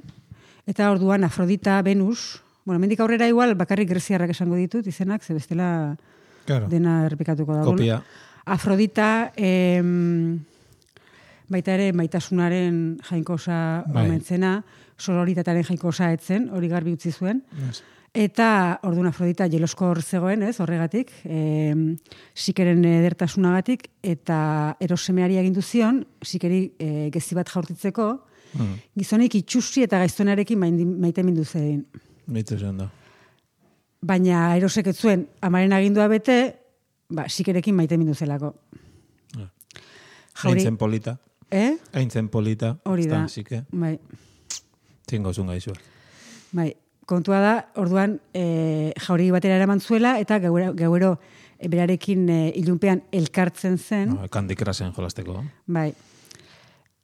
eta 0.65 0.87
orduan 0.93 1.27
Afrodita, 1.27 1.81
Venus, 1.83 2.41
bueno, 2.63 2.79
mendik 2.79 2.99
aurrera 3.03 3.27
igual 3.27 3.53
bakarrik 3.59 3.89
greziarrak 3.91 4.31
esango 4.31 4.55
ditut 4.55 4.87
izenak, 4.87 5.23
ze 5.23 5.35
bestela 5.35 5.97
Claro. 6.45 6.67
dena 6.69 7.05
errepikatuko 7.05 7.53
dago. 7.57 7.71
Kopia. 7.73 7.99
Afrodita, 8.45 9.33
em, 9.35 10.39
baita 11.49 11.73
ere 11.73 11.91
maitasunaren 11.93 12.99
jainkosa 13.09 13.83
Bai. 13.87 14.05
omentzena, 14.05 14.63
sororitataren 14.97 15.63
jainkosa 15.67 16.11
etzen, 16.15 16.49
hori 16.53 16.67
garbi 16.71 16.93
utzi 16.93 17.11
zuen. 17.11 17.43
Yes. 17.67 17.83
Eta 18.15 18.79
orduan 18.87 19.09
Afrodita 19.09 19.49
jeloskor 19.51 19.99
zegoen, 20.01 20.43
ez, 20.47 20.59
horregatik, 20.63 21.09
em, 21.27 21.97
sikeren 22.33 22.85
edertasunagatik, 22.87 23.89
eta 24.01 24.77
erosemeari 24.79 25.35
agindu 25.41 25.61
zion, 25.61 26.05
sikeri 26.23 26.61
e, 26.79 27.09
gezi 27.11 27.35
bat 27.35 27.49
jaurtitzeko, 27.51 28.07
Mm. 28.55 28.75
gizonik 28.95 29.33
itxusi 29.35 29.81
eta 29.83 29.97
gaiztonarekin 29.99 30.57
maite 31.01 31.23
mindu 31.27 31.43
zein. 31.43 31.81
Bitu 32.25 32.55
zen 32.57 32.77
da. 32.77 32.85
Baina 34.01 34.55
erosek 34.55 34.87
ez 34.87 34.95
zuen 35.01 35.25
amaren 35.41 35.73
agindua 35.73 36.07
bete, 36.07 36.55
ba, 37.09 37.25
sikerekin 37.27 37.75
maite 37.75 37.97
mindu 37.97 38.13
zelako. 38.15 38.53
Jauri, 39.35 40.59
Aintzen 40.59 40.77
polita. 40.77 41.17
eh? 41.51 41.75
Aintzen 41.93 42.29
polita. 42.29 42.77
Hori 42.85 43.07
da. 43.07 43.25
Bai, 43.71 43.99
Zingo 45.09 45.33
zun 45.33 45.47
gaizu. 45.47 45.73
bai. 46.51 46.73
Kontua 47.05 47.37
da, 47.37 47.53
orduan, 47.77 48.15
e, 48.33 48.91
jauri 48.97 49.27
batera 49.29 49.59
eraman 49.59 49.79
zuela, 49.79 50.15
eta 50.17 50.39
gauero, 50.41 50.71
gauero 50.73 51.11
e, 51.59 51.67
berarekin 51.69 52.23
e, 52.33 52.37
ilunpean 52.57 53.03
elkartzen 53.13 53.77
zen. 53.77 54.15
No, 54.15 54.25
Candy 54.33 54.55
Crushen 54.57 54.89
jolasteko. 54.95 55.43
Bai. 55.67 55.91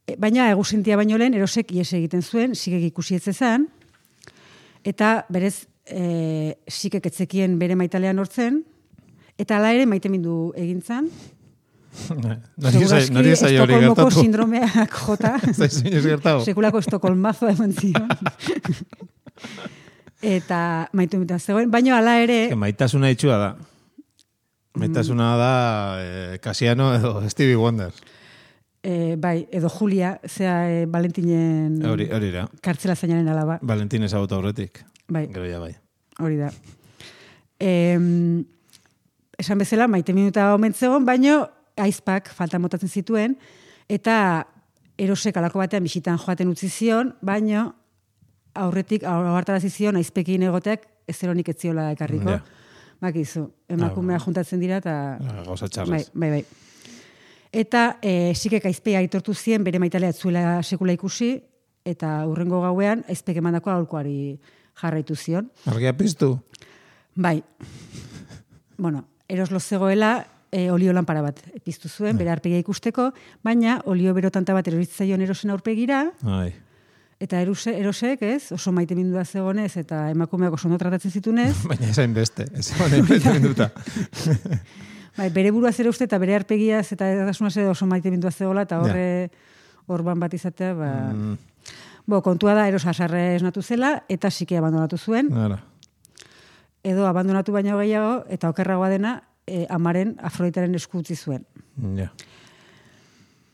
E, 0.07 0.15
baina 0.17 0.49
egusintia 0.49 0.97
baino 0.97 1.19
lehen 1.21 1.37
erosek 1.37 1.69
ies 1.77 1.91
egiten 1.93 2.25
zuen, 2.25 2.55
sigek 2.57 2.87
ikusi 2.89 3.19
ez 3.19 3.27
zezan, 3.29 3.67
eta 4.81 5.19
berez 5.29 5.67
e, 5.85 6.57
sikek 6.65 7.05
etzekien 7.11 7.59
bere 7.61 7.77
maitalean 7.77 8.17
hortzen, 8.17 8.63
eta 9.37 9.59
hala 9.59 9.69
ere 9.75 9.85
maitemindu 9.85 10.55
egintzan. 10.57 11.11
Nari 12.61 12.85
zai 12.87 13.01
nari 13.11 13.35
zai 13.35 13.57
hori 13.59 13.73
Estokolmoko 13.75 14.05
gertatu. 14.05 14.21
sindromeak 14.21 14.93
jota. 15.07 15.33
Zai 15.59 15.67
zinez 15.69 16.03
gertatu. 16.05 16.45
Sekulako 16.47 16.79
estokolmazo 16.79 17.49
eman 17.51 17.73
zion. 17.75 18.07
eta 20.21 20.89
maitu 20.93 21.21
eta 21.25 21.39
zegoen, 21.39 21.71
baina 21.73 21.97
hala 21.97 22.17
ere, 22.23 22.47
Que 22.51 22.55
maitasuna 22.55 23.09
itxua 23.11 23.37
da. 23.41 23.49
Maitasuna 24.79 25.35
da 25.35 25.51
eh, 25.99 26.37
Casiano 26.39 26.93
edo 26.95 27.29
Stevie 27.29 27.55
Wonder. 27.59 27.91
e, 28.83 29.15
bai, 29.19 29.47
edo 29.51 29.69
Julia, 29.69 30.19
zea 30.25 30.55
e, 30.71 30.85
Valentinen 30.89 31.83
Hori, 31.85 32.07
hori 32.11 32.31
da. 32.31 32.47
kartzela 32.61 32.95
zainaren 32.95 33.27
alaba. 33.29 33.59
Valentin 33.61 34.03
ezagutu 34.07 34.35
aurretik. 34.35 34.79
Bai. 35.07 35.27
Gero 35.27 35.45
ja 35.45 35.59
bai. 35.59 35.75
Hori 36.19 36.37
da. 36.39 36.49
Em, 37.59 38.43
esan 39.37 39.57
bezala, 39.61 39.87
maite 39.87 40.13
minuta 40.13 40.53
omen 40.55 40.73
zegoen, 40.73 41.05
baino 41.05 41.47
aizpak 41.77 42.29
falta 42.33 42.59
motatzen 42.59 42.89
zituen, 42.89 43.37
eta 43.89 44.45
erosek 44.97 45.37
alako 45.37 45.59
batean 45.59 45.83
bisitan 45.83 46.17
joaten 46.19 46.49
utzi 46.51 46.69
zion, 46.69 47.13
baino 47.21 47.73
aurretik 48.55 49.03
aurtarazi 49.07 49.69
zion 49.69 49.95
aizpekin 49.95 50.43
egoteak 50.43 50.87
ez 51.07 51.17
eronik 51.23 51.49
ez 51.49 51.57
ziola 51.61 51.91
ekarriko. 51.91 52.29
Ja. 52.29 52.41
Bakizu, 53.01 53.47
emakumea 53.69 54.17
Ah, 54.19 54.19
juntatzen 54.25 54.59
dira 54.59 54.77
eta 54.77 55.17
Ah, 55.17 55.43
Gauza 55.45 55.65
bai, 55.65 55.69
txarrez. 55.69 56.11
bai, 56.13 56.29
bai. 56.29 56.45
Eta 57.51 57.97
e, 58.01 58.33
sikek 58.35 58.65
aizpea 58.65 58.99
aitortu 58.99 59.33
zien 59.33 59.63
bere 59.63 59.79
maitalea 59.79 60.13
zuela 60.13 60.61
sekula 60.63 60.93
ikusi 60.93 61.41
eta 61.83 62.27
urrengo 62.27 62.61
gauean 62.61 63.03
aizpek 63.09 63.37
emandako 63.41 63.71
aholkuari 63.71 64.39
jarraitu 64.81 65.15
zion. 65.15 65.49
Argia 65.65 65.93
piztu. 65.97 66.39
Bai. 67.15 67.43
bueno, 68.77 69.05
eroslo 69.27 69.59
zegoela 69.59 70.27
e, 70.51 70.69
olio 70.71 70.93
lanpara 70.93 71.23
bat 71.23 71.39
piztu 71.65 71.89
zuen, 71.89 72.17
bere 72.19 72.31
arpegia 72.33 72.59
ikusteko, 72.61 73.09
baina 73.43 73.79
olio 73.89 74.13
berotanta 74.13 74.53
bat 74.53 74.67
eroritzaion 74.67 75.23
erosen 75.23 75.53
aurpegira, 75.53 76.03
Ai. 76.27 76.51
eta 77.23 77.39
eruse, 77.41 77.73
erosek, 77.79 78.21
ez, 78.27 78.51
oso 78.51 78.73
maite 78.75 78.97
mindua 78.97 79.23
zegonez, 79.25 79.71
eta 79.79 80.09
emakumeak 80.11 80.57
oso 80.59 80.67
ondo 80.67 80.79
tratatzen 80.81 81.11
zitunez, 81.11 81.55
Baina 81.71 81.89
esain 81.89 82.13
beste. 82.13 82.47
Ez 82.53 82.73
bete 83.07 83.37
minduta. 83.37 83.71
bai, 85.17 85.29
bere 85.29 85.55
buruaz 85.55 85.77
ere 85.79 85.89
uste, 85.89 86.09
eta 86.09 86.19
bere 86.19 86.35
arpegiaz, 86.35 86.91
eta 86.91 87.09
edatasunaz 87.15 87.55
ere 87.57 87.71
oso 87.71 87.87
maite 87.87 88.11
mindua 88.11 88.31
zegoela, 88.31 88.67
eta 88.67 88.81
horre 88.83 89.07
orban 89.87 90.19
bat 90.19 90.33
izatea, 90.33 90.75
ba... 90.75 90.91
Mm, 91.13 91.39
Bo, 92.09 92.17
kontua 92.25 92.55
da, 92.57 92.63
eros 92.67 92.81
asarre 92.89 93.35
esnatu 93.35 93.61
zela, 93.61 93.91
eta 94.09 94.31
sike 94.33 94.57
abandonatu 94.57 94.97
zuen, 94.97 95.27
Ara. 95.37 95.59
edo 96.83 97.05
abandonatu 97.05 97.53
baino 97.53 97.77
gehiago, 97.77 98.23
eta 98.27 98.49
okerragoa 98.49 98.89
dena, 98.89 99.11
e, 99.47 99.65
amaren 99.69 100.15
Afroditaren 100.21 100.75
esku 100.75 101.01
utzi 101.01 101.15
zuen. 101.15 101.45
Ja. 101.97 102.11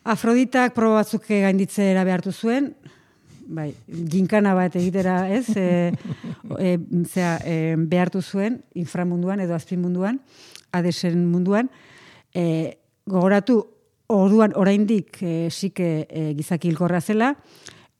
Afroditak 0.07 0.75
proba 0.75 1.01
batzuk 1.01 1.25
gainditzera 1.27 2.05
behartu 2.07 2.31
zuen, 2.31 2.71
bai, 3.47 3.71
ginkana 3.87 4.53
bat 4.55 4.75
egitera, 4.79 5.19
ez? 5.31 5.49
E, 5.55 5.93
e, 6.59 6.75
zera, 7.05 7.37
e, 7.43 7.75
behartu 7.77 8.21
zuen 8.21 8.61
inframunduan 8.75 9.43
edo 9.43 9.55
azpimunduan, 9.55 10.21
adesen 10.75 11.25
munduan, 11.31 11.71
e, 12.33 12.77
gogoratu 13.07 13.61
orduan 14.07 14.53
oraindik 14.55 15.19
e, 15.21 15.49
sike 15.51 16.07
e, 16.07 16.31
gizaki 16.37 16.71
hilkorra 16.71 17.01
zela, 17.01 17.33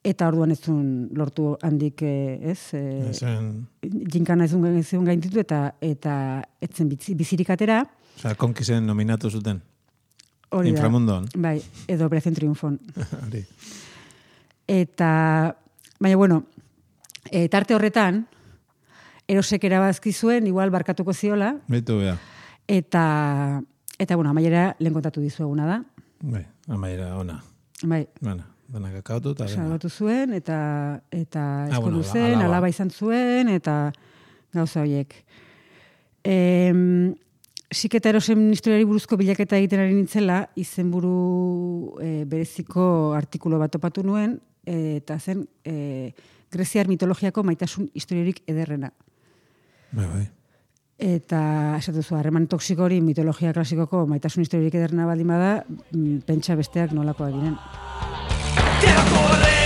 eta 0.08 0.28
orduan 0.32 0.54
ez 0.54 0.60
zuen 0.64 1.10
lortu 1.18 1.56
handik, 1.62 2.02
e, 2.02 2.40
ez? 2.54 2.60
E, 2.78 2.84
Ezen, 3.12 3.52
ginkana 3.84 4.46
ez 4.48 4.52
zuen, 4.54 5.06
gainditu 5.06 5.40
eta 5.44 5.76
eta 5.84 6.14
etzen 6.64 6.90
bizi, 6.90 7.16
bizirik 7.16 7.50
atera, 7.54 7.84
Osea, 8.18 8.34
konkisen 8.36 8.88
nominatu 8.88 9.30
zuten. 9.30 9.60
hori 10.50 10.72
da. 10.72 10.78
Inframundoan. 10.78 11.28
Bai, 11.36 11.62
edo 11.88 12.06
Operación 12.08 12.34
Triunfon. 12.34 12.80
Hori. 13.28 13.44
Eta, 14.68 15.56
baina 16.00 16.18
bueno, 16.18 16.46
e, 17.30 17.48
tarte 17.50 17.76
horretan, 17.76 18.26
erosek 19.28 19.64
erabazki 19.70 20.14
zuen, 20.14 20.48
igual 20.48 20.72
barkatuko 20.72 21.14
ziola, 21.14 21.54
Bitu, 21.68 22.00
ja. 22.02 22.18
eta, 22.68 23.62
eta 24.00 24.16
bueno, 24.16 24.32
amaiera 24.32 24.76
lehen 24.80 24.96
kontatu 24.96 25.22
dizueguna 25.22 25.68
da. 25.68 25.78
Bai, 26.22 26.46
amaiera 26.68 27.16
ona. 27.18 27.44
Bai, 27.84 28.08
Bueno, 28.22 28.44
denak 28.68 28.98
akautu 29.00 29.32
eta 29.36 29.48
salbatu 29.48 29.90
zuen, 29.90 30.34
eta, 30.34 31.02
eta 31.12 31.68
Ah, 31.72 31.80
bueno, 31.80 32.04
zen, 32.04 32.36
alaba. 32.36 32.46
alaba 32.46 32.70
izan 32.70 32.90
zuen, 32.92 33.50
eta 33.50 33.94
gauza 34.54 34.82
horiek. 34.82 35.16
E, 36.24 37.16
Siketa 37.68 38.10
erosen 38.14 38.46
historiari 38.54 38.86
buruzko 38.88 39.18
bilaketa 39.20 39.58
egiten 39.60 39.82
ari 39.84 39.94
nintzela, 39.94 40.50
izenburu 40.56 41.98
e, 42.00 42.24
bereziko 42.24 43.12
artikulo 43.18 43.60
bat 43.60 43.74
topatu 43.76 44.06
nuen, 44.08 44.38
e, 44.66 44.98
eta 45.02 45.20
zen 45.20 45.48
e, 45.66 46.14
Greziar 46.52 46.88
mitologiako 46.88 47.44
maitasun 47.44 47.89
historiorik 47.94 48.39
ederrena. 48.48 48.94
Bai, 49.91 50.06
bai. 50.08 50.26
Eta 50.98 51.76
esatu 51.78 52.02
zu, 52.02 52.15
harreman 52.15 52.48
toksiko 52.48 52.88
hori 52.88 53.02
mitologia 53.04 53.52
klasikoko 53.54 54.06
maitasun 54.08 54.48
historiorik 54.48 54.80
ederrena 54.80 55.06
baldin 55.06 55.28
bada, 55.28 55.52
mm, 55.91 56.24
pentsa 56.26 56.56
besteak 56.56 56.96
nolakoak 56.96 57.36
diren. 57.36 57.60
Te 58.80 59.57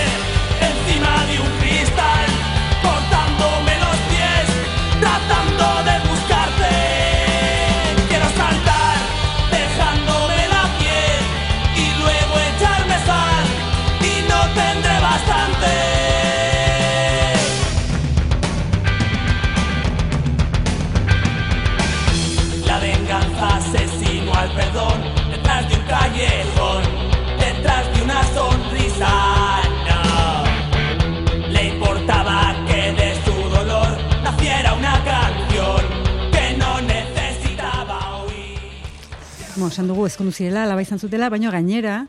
Mo, 39.62 39.68
esan 39.70 39.86
dugu 39.86 40.08
ezkondu 40.08 40.32
zirela, 40.34 40.64
alaba 40.66 40.82
izan 40.82 40.98
zutela, 40.98 41.28
baina 41.30 41.50
gainera, 41.54 42.00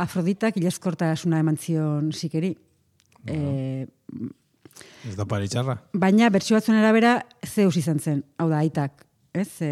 Afroditak 0.00 0.56
ilazkortasuna 0.56 1.38
eman 1.42 1.56
zion 1.60 2.08
sikeri. 2.12 2.54
E, 3.28 3.84
Ez 5.08 5.14
da 5.16 5.26
paritxarra. 5.28 5.76
baina 5.92 6.30
bertsio 6.32 6.56
batzuen 6.56 6.78
arabera 6.78 7.18
Zeus 7.44 7.76
izan 7.76 8.00
zen, 8.00 8.22
hau 8.38 8.48
da, 8.48 8.58
aitak, 8.64 9.04
ez? 9.32 9.60
E, 9.60 9.70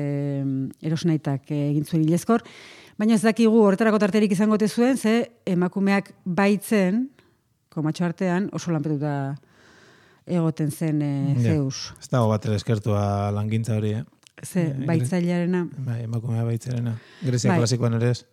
erosen 0.84 1.14
aitak 1.16 1.50
egin 1.50 1.84
zuen 1.84 2.04
ilezkor. 2.04 2.44
Baina 3.00 3.16
ez 3.16 3.22
dakigu 3.24 3.64
horretarako 3.64 3.98
tarterik 3.98 4.32
izango 4.32 4.58
zuen, 4.68 4.96
ze 4.96 5.30
emakumeak 5.46 6.12
baitzen, 6.24 7.08
komatxo 7.70 8.04
artean, 8.04 8.50
oso 8.52 8.70
lanpetuta 8.70 9.34
egoten 10.26 10.70
zen 10.70 11.00
e, 11.02 11.34
Ja. 11.40 11.54
Zeus. 11.54 11.92
Ez 12.00 12.08
dago 12.08 12.28
bat 12.28 12.44
eskertua 12.46 13.30
langintza 13.32 13.76
hori, 13.76 13.92
eh? 13.92 14.04
Ze, 14.42 14.66
baitzailearena. 14.86 15.66
Bai, 15.86 16.02
emakumea 16.04 16.44
baitzerena. 16.44 16.96
Grezia 17.22 17.52
Bai. 17.52 17.60
klasikoan 17.62 17.94
ere 18.00 18.10
ez. 18.10 18.24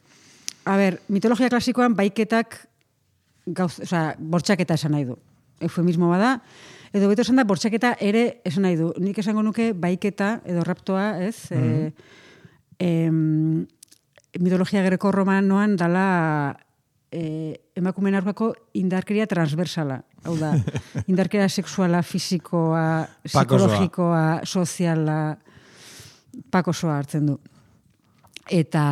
A 0.65 0.77
ber, 0.77 0.99
mitologia 1.09 1.49
klasikoan 1.49 1.95
baiketak 1.97 2.57
gauz, 3.45 3.79
osea, 3.85 4.15
bortxaketa 4.17 4.77
esan 4.79 4.95
nahi 4.95 5.05
du. 5.09 5.17
Eufemismo 5.61 6.09
bada, 6.09 6.39
edo 6.93 7.09
beto 7.09 7.21
esan 7.21 7.37
da 7.37 7.45
bortxaketa 7.45 7.95
ere 8.01 8.41
esan 8.45 8.65
nahi 8.65 8.79
du. 8.79 8.91
Nik 9.01 9.21
esango 9.21 9.43
nuke 9.45 9.71
baiketa 9.77 10.39
edo 10.45 10.65
raptoa, 10.65 11.13
ez? 11.21 11.37
Mm 11.53 12.17
em, 12.81 13.67
mitologia 14.39 14.81
greko 14.83 15.11
romanoan 15.13 15.75
dala 15.77 16.57
e, 17.11 17.61
emakumeen 17.77 18.17
aurkako 18.17 18.51
indarkeria 18.79 19.27
transversala. 19.29 20.01
Hau 20.25 20.35
da, 20.39 20.53
indarkeria 21.11 21.49
sexuala, 21.49 22.01
fisikoa, 22.05 23.05
psikologikoa, 23.27 24.41
soziala, 24.49 25.37
pakosoa 26.51 26.97
hartzen 26.97 27.27
du. 27.29 27.37
Eta, 28.49 28.83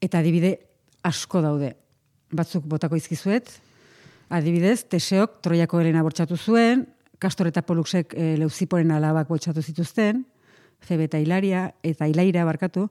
eta 0.00 0.20
adibide 0.20 0.54
asko 1.08 1.42
daude. 1.42 1.74
Batzuk 2.30 2.66
botako 2.68 2.98
izkizuet, 2.98 3.50
adibidez, 4.28 4.82
Teseok 4.92 5.40
Troiako 5.44 5.80
Helena 5.80 6.02
bortxatu 6.04 6.36
zuen, 6.36 6.86
Kastor 7.18 7.48
eta 7.50 7.64
Poluxek 7.66 8.12
e, 8.14 8.34
Leuziporen 8.38 8.92
alabak 8.94 9.30
bortxatu 9.30 9.62
zituzten, 9.64 10.22
Febe 10.84 11.08
eta 11.08 11.18
Hilaria, 11.18 11.64
eta 11.82 12.06
Hilaira 12.06 12.44
barkatu, 12.46 12.86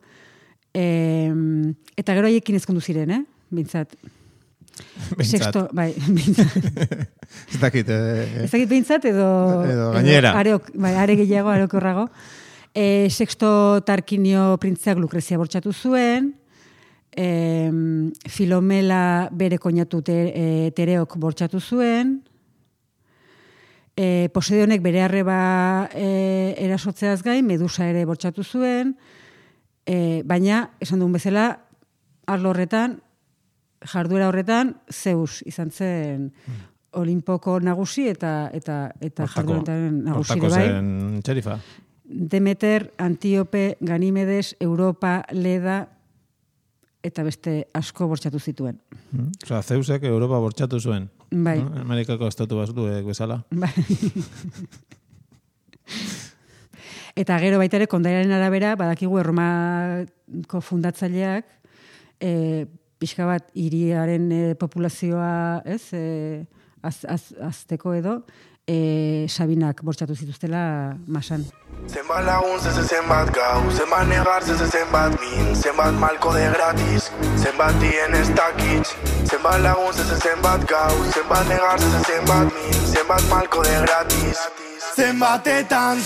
e, 0.76 1.32
eta 1.95 2.15
gero 2.17 2.28
haiekin 2.28 2.58
ezkondu 2.60 2.82
ziren, 2.82 3.13
eh? 3.13 3.21
Bintzat. 3.54 3.93
Behintzat. 5.15 5.30
Sexto, 5.30 5.67
bai, 5.73 5.93
bintzat. 6.17 6.58
Ez 7.54 7.62
dakit, 7.62 7.88
eh, 7.89 8.43
Ez 8.43 8.52
dakit 8.52 8.69
behintzat 8.69 9.08
edo... 9.10 9.30
Edo 9.67 9.91
gainera. 9.95 10.34
areok, 10.39 10.73
bai, 10.76 10.93
are 11.00 11.15
gehiago, 11.19 11.54
areokorrago. 11.54 12.08
E, 12.73 13.08
sexto 13.10 13.82
Tarkinio 13.86 14.58
printzeak 14.62 14.99
Lukrezia 14.99 15.38
bortxatu 15.38 15.73
zuen, 15.73 16.34
e, 17.12 17.71
Filomela 18.30 19.30
bere 19.32 19.58
koinatu 19.58 20.01
te, 20.01 20.17
e, 20.30 20.71
Tereok 20.77 21.17
bortxatu 21.17 21.60
zuen, 21.60 22.21
e, 23.97 24.30
Poseidionek 24.34 24.84
bere 24.86 25.01
arreba 25.08 25.89
e, 25.93 26.53
erasotzeaz 26.67 27.23
gain, 27.25 27.45
Medusa 27.45 27.88
ere 27.89 28.06
bortxatu 28.06 28.45
zuen, 28.45 28.93
e, 29.86 30.21
baina, 30.25 30.67
esan 30.80 31.01
duen 31.01 31.17
bezala, 31.17 31.49
arlo 32.27 32.51
horretan, 32.53 32.99
jarduera 33.88 34.30
horretan, 34.30 34.75
Zeus 34.91 35.41
izan 35.45 35.71
zen 35.71 36.32
Olimpoko 36.97 37.60
nagusi 37.62 38.08
eta 38.10 38.49
eta 38.53 38.77
eta 39.01 39.27
jardueraren 39.34 40.03
nagusi 40.08 40.39
bai. 40.41 40.63
zen 40.63 41.21
txerifa. 41.25 41.60
Demeter, 42.08 42.93
Antiope, 42.98 43.78
Ganimedes, 43.82 44.56
Europa, 44.60 45.26
Leda, 45.32 45.89
eta 47.04 47.24
beste 47.24 47.67
asko 47.76 48.08
bortxatu 48.08 48.39
zituen. 48.39 48.80
Mm? 49.12 49.32
Osa, 49.43 49.62
Zeusek 49.62 50.04
Europa 50.08 50.39
bortxatu 50.39 50.80
zuen. 50.80 51.10
Bai. 51.32 51.58
No? 51.60 51.82
Amerikako 51.84 52.28
estatu 52.32 52.60
batuek 52.60 53.06
bezala. 53.08 53.41
Bai. 53.52 53.74
Eta 57.17 57.39
gero 57.41 57.58
baita 57.58 57.80
ere, 57.80 57.88
kondairaren 57.89 58.32
arabera, 58.36 58.76
badakigu 58.78 59.17
erromako 59.17 60.60
fundatzaileak, 60.62 61.48
e, 62.22 62.67
pixka 63.02 63.26
bat, 63.26 63.48
hiriaren 63.58 64.28
e, 64.32 64.41
populazioa, 64.60 65.63
ez, 65.65 65.82
e, 65.98 66.46
az, 66.86 67.00
az, 67.10 67.34
azteko 67.41 67.96
edo, 67.98 68.20
e, 68.67 69.25
sabinak 69.30 69.82
bortxatu 69.84 70.15
zituztela 70.15 70.95
masan. 71.08 71.45
Zenbat 71.88 72.25
lagun 72.25 72.60
zeze 72.60 72.84
zenbat 72.84 73.32
gau, 73.32 73.62
zenbat 73.71 74.08
negar 74.08 74.43
zeze 74.43 74.67
zenbat 74.67 75.15
min, 75.21 75.56
zenbat 75.56 75.93
malko 75.93 76.34
de 76.36 76.45
gratis, 76.53 77.10
zenbat 77.43 77.80
dien 77.80 78.13
ez 78.19 78.30
dakitz. 78.36 78.93
Zenbat 79.30 79.62
lagun 79.63 79.93
zeze 79.93 80.19
zenbat 80.19 80.67
gau, 80.67 80.95
zenbat 81.15 81.47
negar 81.47 81.80
zeze 81.80 82.03
zenbat 82.12 82.53
min, 82.56 82.80
zenbat 82.93 83.23
malko 83.30 83.63
de 83.63 83.75
gratis. 83.86 84.47
Zenbatetan 84.97 85.97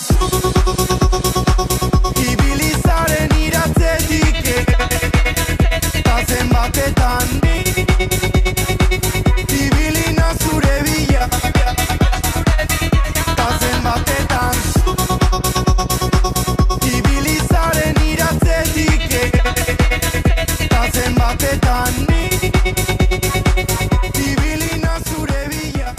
ibilizaren 2.29 3.31
iratzetik 3.45 4.37
Ta 6.03 6.17
zenbatetan 6.27 7.27
ibilina 9.61 10.33
zure 10.43 10.75
bila 10.83 11.60
zenbatetan 21.41 21.93
ibilina 24.13 24.93
zure 25.09 25.39
bila 25.49 25.93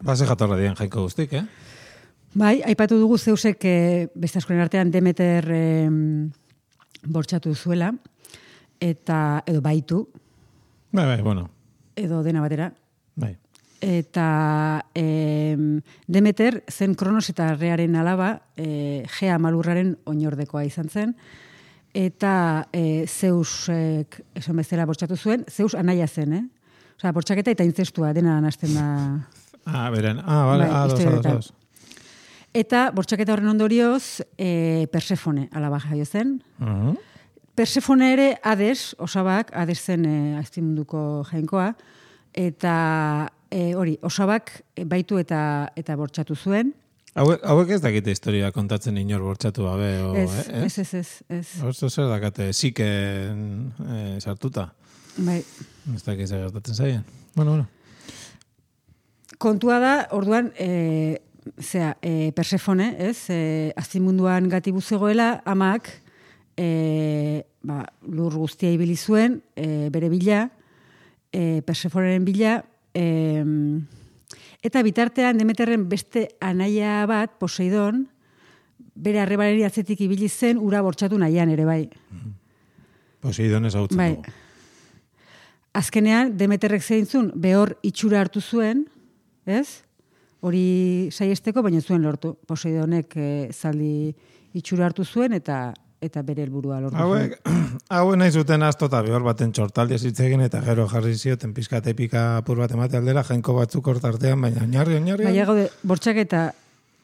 Base 0.00 0.26
jatorra 0.26 0.56
dien 0.56 0.74
jaiko 0.78 1.04
guztik, 1.04 1.34
eh? 1.36 1.44
Bai, 2.32 2.62
aipatu 2.64 2.96
dugu 2.98 3.18
zeusek 3.18 3.64
e, 3.68 4.08
beste 4.14 4.40
askoren 4.40 4.62
artean 4.62 4.90
Demeter 4.90 5.44
e, 5.52 5.64
bortxatu 7.04 7.52
zuela, 7.54 7.92
eta 8.80 9.42
edo 9.46 9.60
baitu, 9.60 10.06
Bai, 10.92 11.04
bai, 11.06 11.20
bueno. 11.22 11.50
edo 11.96 12.22
dena 12.22 12.40
batera. 12.40 12.72
Bai. 13.14 13.36
Eta 13.80 14.86
e, 14.94 15.56
Demeter 16.06 16.62
zen 16.70 16.94
Kronos 16.94 17.28
eta 17.28 17.52
Rearen 17.56 17.96
alaba, 17.96 18.40
e, 18.56 19.04
Gea 19.18 19.38
malurraren 19.38 19.98
oinordekoa 20.06 20.64
izan 20.64 20.88
zen, 20.88 21.16
eta 21.94 22.68
e, 22.72 23.06
Zeusek, 23.06 24.20
esan 24.38 24.56
bezala 24.56 24.86
bortxatu 24.86 25.16
zuen, 25.16 25.44
Zeus 25.50 25.74
anaia 25.74 26.06
zen, 26.08 26.32
eh? 26.32 26.44
Osea, 26.98 27.12
bortxaketa 27.16 27.54
eta 27.54 27.64
intzestua 27.64 28.12
dena 28.12 28.38
hasten 28.46 28.74
da 28.74 28.88
Ah, 29.66 29.90
beren. 29.90 30.20
Ah, 30.24 30.44
vale, 30.46 30.64
Bai, 30.64 30.72
ah, 30.72 30.86
dos, 30.88 31.22
dos. 31.22 31.52
Eta 32.56 32.90
bortxaketa 32.94 33.34
horren 33.34 33.52
ondorioz, 33.52 34.22
e, 34.38 34.88
Persefone 34.90 35.48
alaba 35.52 35.78
jaio 35.80 36.04
zen. 36.04 36.42
Mhm. 36.58 36.96
Persefone 37.54 38.12
ere 38.12 38.28
Hades, 38.42 38.94
osabak, 38.98 39.52
Hades 39.54 39.78
zen 39.84 40.04
e, 40.06 40.36
aztimunduko 40.38 41.22
jainkoa, 41.30 41.74
eta 42.34 42.74
e, 43.50 43.74
hori, 43.74 43.98
osabak 44.02 44.62
baitu 44.86 45.18
eta 45.18 45.70
eta 45.76 45.96
bortxatu 45.96 46.34
zuen. 46.34 46.74
Hauek, 47.18 47.40
hauek 47.42 47.72
ez 47.74 47.80
dakite 47.82 48.12
historia 48.14 48.52
kontatzen 48.54 48.98
inor 49.00 49.24
bortxatu 49.26 49.64
gabe, 49.66 49.88
o, 50.06 50.12
ez, 50.14 50.30
eh? 50.46 50.60
ez, 50.62 50.76
ez, 50.78 50.92
ez, 50.94 51.08
ez. 51.40 51.46
Oso 51.66 51.88
zer 51.90 52.06
dakate, 52.06 52.52
ziken 52.54 53.40
eh, 53.82 54.20
sartuta. 54.20 54.68
Bai. 55.16 55.40
Ez 55.90 56.04
dakit 56.06 56.30
zer 56.30 56.44
gertatzen 56.44 56.78
zaien. 56.78 57.02
Bueno, 57.34 57.56
bueno. 57.56 57.66
Kontua 59.42 59.80
da, 59.82 59.94
orduan, 60.14 60.52
e, 60.54 61.18
zera, 61.58 61.96
e, 61.98 62.30
Persefone, 62.36 62.92
ez, 63.02 63.26
e, 63.32 63.72
azimunduan 63.80 64.46
gati 64.52 64.70
buzegoela, 64.70 65.40
amak, 65.48 65.90
e, 66.54 67.42
ba, 67.66 67.82
lur 68.06 68.36
guztia 68.38 68.70
ibili 68.70 68.94
zuen, 68.94 69.40
e, 69.56 69.88
bere 69.90 70.12
bila, 70.12 70.44
e, 71.32 71.62
Persefoneren 71.66 72.28
bila, 72.28 72.60
e, 72.94 73.02
eta 74.62 74.82
bitartean 74.82 75.38
Demeterren 75.38 75.88
beste 75.88 76.28
anaia 76.40 77.04
bat, 77.08 77.38
Poseidon, 77.40 78.06
bere 78.94 79.20
arrebaren 79.22 79.64
atzetik 79.64 80.00
ibili 80.04 80.28
zen, 80.28 80.58
ura 80.58 80.82
bortxatu 80.82 81.18
nahian 81.18 81.50
ere 81.50 81.64
bai. 81.64 81.82
Poseidon 83.20 83.66
ez 83.66 83.74
hau 83.74 83.86
Bai. 83.96 84.14
Azkenean, 85.76 86.34
Demeterrek 86.36 86.82
zeintzun, 86.82 87.30
behor 87.34 87.76
itxura 87.86 88.20
hartu 88.20 88.40
zuen, 88.40 88.86
ez? 89.46 89.84
Hori 90.40 91.10
saiesteko, 91.12 91.62
baina 91.62 91.80
zuen 91.80 92.02
lortu. 92.02 92.32
Poseidonek 92.48 93.14
e, 93.16 93.28
zaldi 93.52 94.10
itxura 94.56 94.88
hartu 94.88 95.04
zuen 95.04 95.36
eta 95.36 95.72
eta 96.00 96.22
bere 96.24 96.42
helburua 96.46 96.80
lortu 96.80 96.96
Hauek, 96.96 97.36
hauen 97.96 98.22
nahi 98.22 98.32
zuten 98.32 98.62
asto 98.64 98.88
eta 98.88 99.02
behor 99.04 99.24
baten 99.26 99.52
txortaldi 99.52 99.98
ez 99.98 100.04
hitz 100.08 100.18
egin 100.24 100.40
eta 100.46 100.62
gero 100.64 100.86
jarri 100.88 101.12
zioten 101.14 101.52
pizka 101.54 101.82
epika 101.92 102.38
apur 102.38 102.62
bat 102.62 102.72
emate 102.72 102.96
aldera, 102.96 103.22
jainko 103.26 103.54
batzuk 103.58 103.86
hortartean, 103.92 104.40
baina 104.40 104.64
oinarri, 104.64 104.96
oinarri. 104.96 105.28
Baina 105.28 105.44
gaude, 105.48 105.68
bortxaketa 105.84 106.46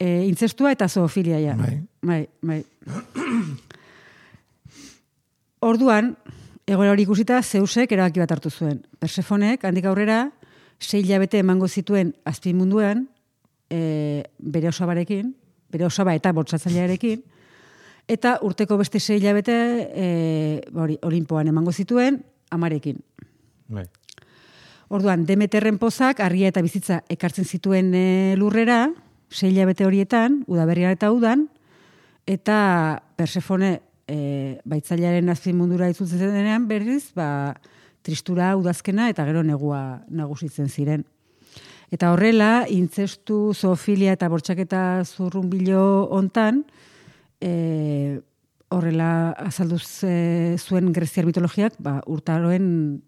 e, 0.00 0.09
intzestua 0.26 0.72
eta 0.72 0.88
zoofilia 0.88 1.40
ja. 1.42 1.56
Bai. 1.61 1.76
Bai, 2.02 2.22
bai. 2.40 2.62
Orduan, 5.70 6.14
egoera 6.66 6.96
hori 6.96 7.04
ikusita, 7.04 7.42
Zeusek 7.42 7.92
erabaki 7.92 8.22
bat 8.22 8.32
hartu 8.32 8.50
zuen. 8.50 8.80
Persefonek, 9.02 9.64
handik 9.68 9.87
aurrera, 9.90 10.30
sei 10.80 11.02
hilabete 11.04 11.40
emango 11.44 11.68
zituen 11.68 12.14
azpimunduan, 12.24 13.06
e, 13.68 14.24
bere 14.38 14.72
osabarekin, 14.72 15.35
bere 15.72 15.85
osaba 15.88 16.14
eta 16.16 16.32
bortsatzailearekin, 16.32 17.24
eta 18.09 18.38
urteko 18.47 18.79
beste 18.79 19.01
sei 19.01 19.19
hilabete 19.19 19.55
e, 19.92 20.07
hori, 20.75 20.99
olimpoan 21.03 21.49
emango 21.51 21.73
zituen, 21.73 22.23
amarekin. 22.51 23.01
Bai. 23.69 23.87
Orduan, 24.88 25.25
Demeterren 25.27 25.81
pozak, 25.83 26.21
argia 26.23 26.53
eta 26.53 26.62
bizitza 26.62 27.01
ekartzen 27.11 27.45
zituen 27.45 27.90
e, 27.95 28.35
lurrera, 28.38 28.87
sei 29.31 29.51
hilabete 29.51 29.87
horietan, 29.87 30.45
udaberrian 30.47 30.95
eta 30.95 31.11
udan, 31.11 31.49
eta 32.27 33.03
Persefone 33.19 33.81
e, 34.07 34.61
baitzailearen 34.64 35.29
azpin 35.33 35.59
mundura 35.59 35.90
itzultzen 35.90 36.23
denean 36.31 36.69
berriz, 36.71 37.11
ba, 37.19 37.57
tristura 38.07 38.55
udazkena 38.55 39.11
eta 39.11 39.27
gero 39.27 39.42
negua 39.42 40.03
nagusitzen 40.07 40.71
ziren. 40.71 41.03
Eta 41.90 42.12
horrela, 42.12 42.66
intzestu, 42.71 43.55
zoofilia 43.55 44.14
eta 44.14 44.29
bortxaketa 44.31 45.03
zurrunbilo 45.07 46.07
hontan, 46.14 46.64
e, 47.40 48.20
horrela 48.68 49.31
azaldu 49.38 49.79
ze- 49.79 50.57
zuen 50.59 50.92
greziar 50.92 51.27
mitologiak, 51.27 51.72
ba, 51.79 52.01
urtaroen 52.07 53.03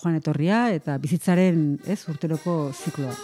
joan 0.00 0.14
etorria 0.16 0.72
eta 0.74 0.98
bizitzaren 0.98 1.78
ez 1.86 2.08
urteroko 2.08 2.72
zikloa. 2.72 3.14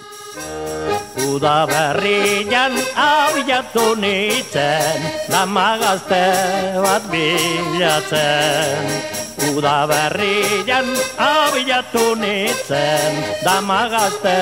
Uda 1.31 1.67
berrian 1.67 2.73
abiatu 2.97 3.95
nintzen, 4.01 5.03
damagazte 5.31 6.23
bat 6.85 7.03
bilatzen. 7.11 9.20
Uda 9.41 9.89
berrian 9.89 10.85
abiatu 11.17 12.13
nintzen, 12.21 13.13
damagazte 13.41 14.37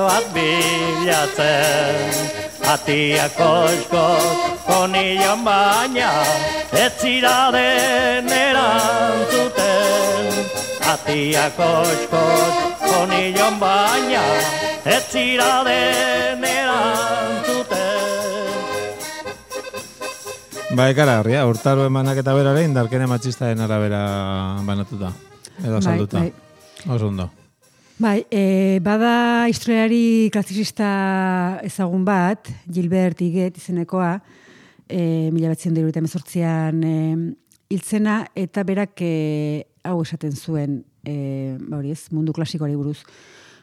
bat 0.00 0.24
bilatzen. 0.32 2.08
Atia 2.64 3.28
koizkoz 3.36 4.64
konilon 4.64 5.44
baina, 5.44 6.12
ez 6.72 6.92
ziraden 7.00 8.28
erantzuten. 8.32 9.64
Atia 10.94 11.50
koizkoz 11.56 12.54
konilon 12.88 13.60
baina, 13.60 14.24
ez 14.84 15.04
ziraden 15.12 16.44
erantzuten. 16.44 16.57
Ba, 20.76 20.90
ekaragarria, 20.92 21.46
urtaro 21.48 21.86
emanak 21.88 22.18
eta 22.20 22.34
berare 22.36 22.60
indarkene 22.66 23.06
matxistaren 23.08 23.60
arabera 23.64 24.02
banatuta. 24.66 25.14
Edo 25.62 25.78
Bai, 25.78 25.82
salduta. 25.82 26.20
bai. 26.20 26.32
Oso 26.92 27.08
ondo. 27.08 27.30
Bai, 27.98 28.26
e, 28.30 28.78
bada 28.84 29.48
historiari 29.48 30.28
klasizista 30.30 31.58
ezagun 31.64 32.04
bat, 32.04 32.50
Gilbert 32.68 33.22
Iget 33.24 33.56
izenekoa, 33.56 34.20
e, 34.86 35.30
mila 35.32 35.54
batzen 35.54 35.72
dira 35.74 35.88
eta 35.88 36.02
emezortzian 36.04 36.84
e, 36.84 36.94
hiltzena, 37.72 38.20
eta 38.36 38.62
berak 38.62 39.00
e, 39.00 39.64
hau 39.88 40.02
esaten 40.04 40.36
zuen, 40.36 40.82
e, 41.00 41.56
ba 41.64 41.80
hori 41.80 41.96
ez, 41.96 42.10
mundu 42.12 42.36
klasikoari 42.36 42.76
buruz. 42.76 43.00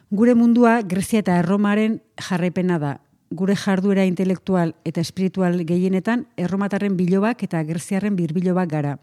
Gure 0.09 0.33
mundua 0.33 0.79
Grezia 0.81 1.21
eta 1.21 1.37
Erromaren 1.37 2.01
jarraipena 2.17 2.81
da. 2.81 2.97
Gure 3.31 3.55
jarduera 3.55 4.05
intelektual 4.05 4.75
eta 4.85 5.01
espiritual 5.01 5.57
gehienetan 5.65 6.27
erromatarren 6.37 6.95
bilobak 6.97 7.43
eta 7.43 7.63
greziarren 7.63 8.15
birbilobak 8.15 8.69
gara. 8.69 8.97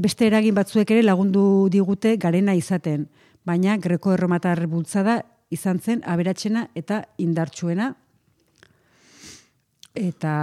Beste 0.00 0.26
eragin 0.26 0.54
batzuek 0.54 0.90
ere 0.90 1.02
lagundu 1.04 1.68
digute 1.70 2.16
garena 2.16 2.54
izaten, 2.56 3.06
baina 3.44 3.76
greko 3.76 4.14
erromatar 4.14 4.66
bultzada 4.66 5.20
izan 5.50 5.78
zen 5.78 6.02
aberatsena 6.06 6.68
eta 6.74 7.04
indartsuena. 7.18 7.94
Eta 9.94 10.34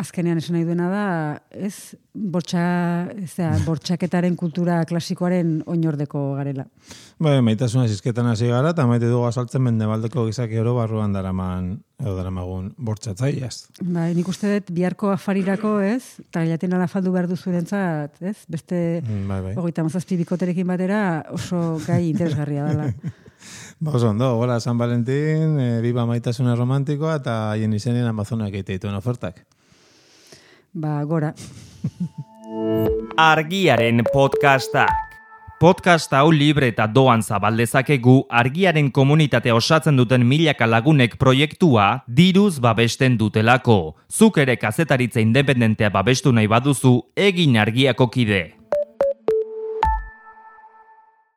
azkenean 0.00 0.38
esan 0.40 0.56
nahi 0.56 0.64
duena 0.64 0.88
da, 0.88 1.04
ez, 1.52 1.94
bortxa, 2.14 2.62
ez 3.12 3.30
da, 3.36 3.50
bortxaketaren 3.66 4.34
kultura 4.40 4.78
klasikoaren 4.88 5.62
oinordeko 5.68 6.22
garela. 6.38 6.64
Bai, 7.22 7.36
maitasuna 7.44 7.84
zizketan 7.88 8.26
hasi 8.30 8.48
gara, 8.48 8.72
eta 8.72 8.86
maite 8.88 9.10
dugu 9.10 9.26
azaltzen 9.28 9.62
mendebaldeko 9.66 10.24
gizaki 10.30 10.58
oro 10.62 10.74
barruan 10.78 11.12
daraman, 11.12 11.74
edo 12.00 12.16
daramagun 12.16 12.72
bortxatzaiaz. 12.78 13.68
Bai, 13.84 14.08
nik 14.16 14.28
uste 14.32 14.50
dut 14.56 14.72
biharko 14.74 15.12
afarirako, 15.12 15.76
ez, 15.84 16.18
eta 16.24 16.44
jaten 16.48 16.72
alafaldu 16.78 17.12
behar 17.14 17.28
duzu 17.30 17.52
erentzat, 17.52 18.16
ez, 18.22 18.36
beste 18.48 18.80
Mm, 19.02 19.26
Bai, 19.28 19.40
bai. 19.42 19.54
hogeita 19.58 19.82
mazazpi 19.84 20.16
bikoterekin 20.22 20.66
batera 20.66 21.24
oso 21.32 21.78
gai 21.86 22.08
interesgarria 22.10 22.64
dela. 22.68 22.88
Ba, 23.82 23.90
oso 23.96 24.10
ondo, 24.10 24.36
gora 24.38 24.60
San 24.60 24.78
Valentin, 24.78 25.56
e, 25.58 25.80
biba 25.82 26.04
maitasuna 26.06 26.54
romantikoa, 26.54 27.16
eta 27.18 27.34
haien 27.50 27.72
izenien 27.74 28.06
Amazonak 28.06 28.54
egite 28.54 28.76
dituen 28.78 28.94
ofertak. 28.94 29.42
Ba, 30.72 31.04
gora. 31.04 31.34
Argiaren 33.20 34.00
podcastak. 34.08 34.88
Podcast 35.60 36.08
hau 36.16 36.30
libre 36.32 36.70
eta 36.72 36.86
doan 36.88 37.20
zabaldezakegu 37.20 38.14
argiaren 38.32 38.88
komunitatea 38.90 39.52
osatzen 39.54 40.00
duten 40.00 40.24
milaka 40.24 40.64
lagunek 40.66 41.18
proiektua 41.20 42.06
diruz 42.08 42.56
babesten 42.56 43.20
dutelako. 43.20 43.98
Zuk 44.08 44.40
ere 44.40 44.56
kazetaritza 44.56 45.20
independentea 45.20 45.92
babestu 45.92 46.32
nahi 46.32 46.48
baduzu 46.48 46.96
egin 47.20 47.60
argiako 47.60 48.08
kide. 48.08 48.61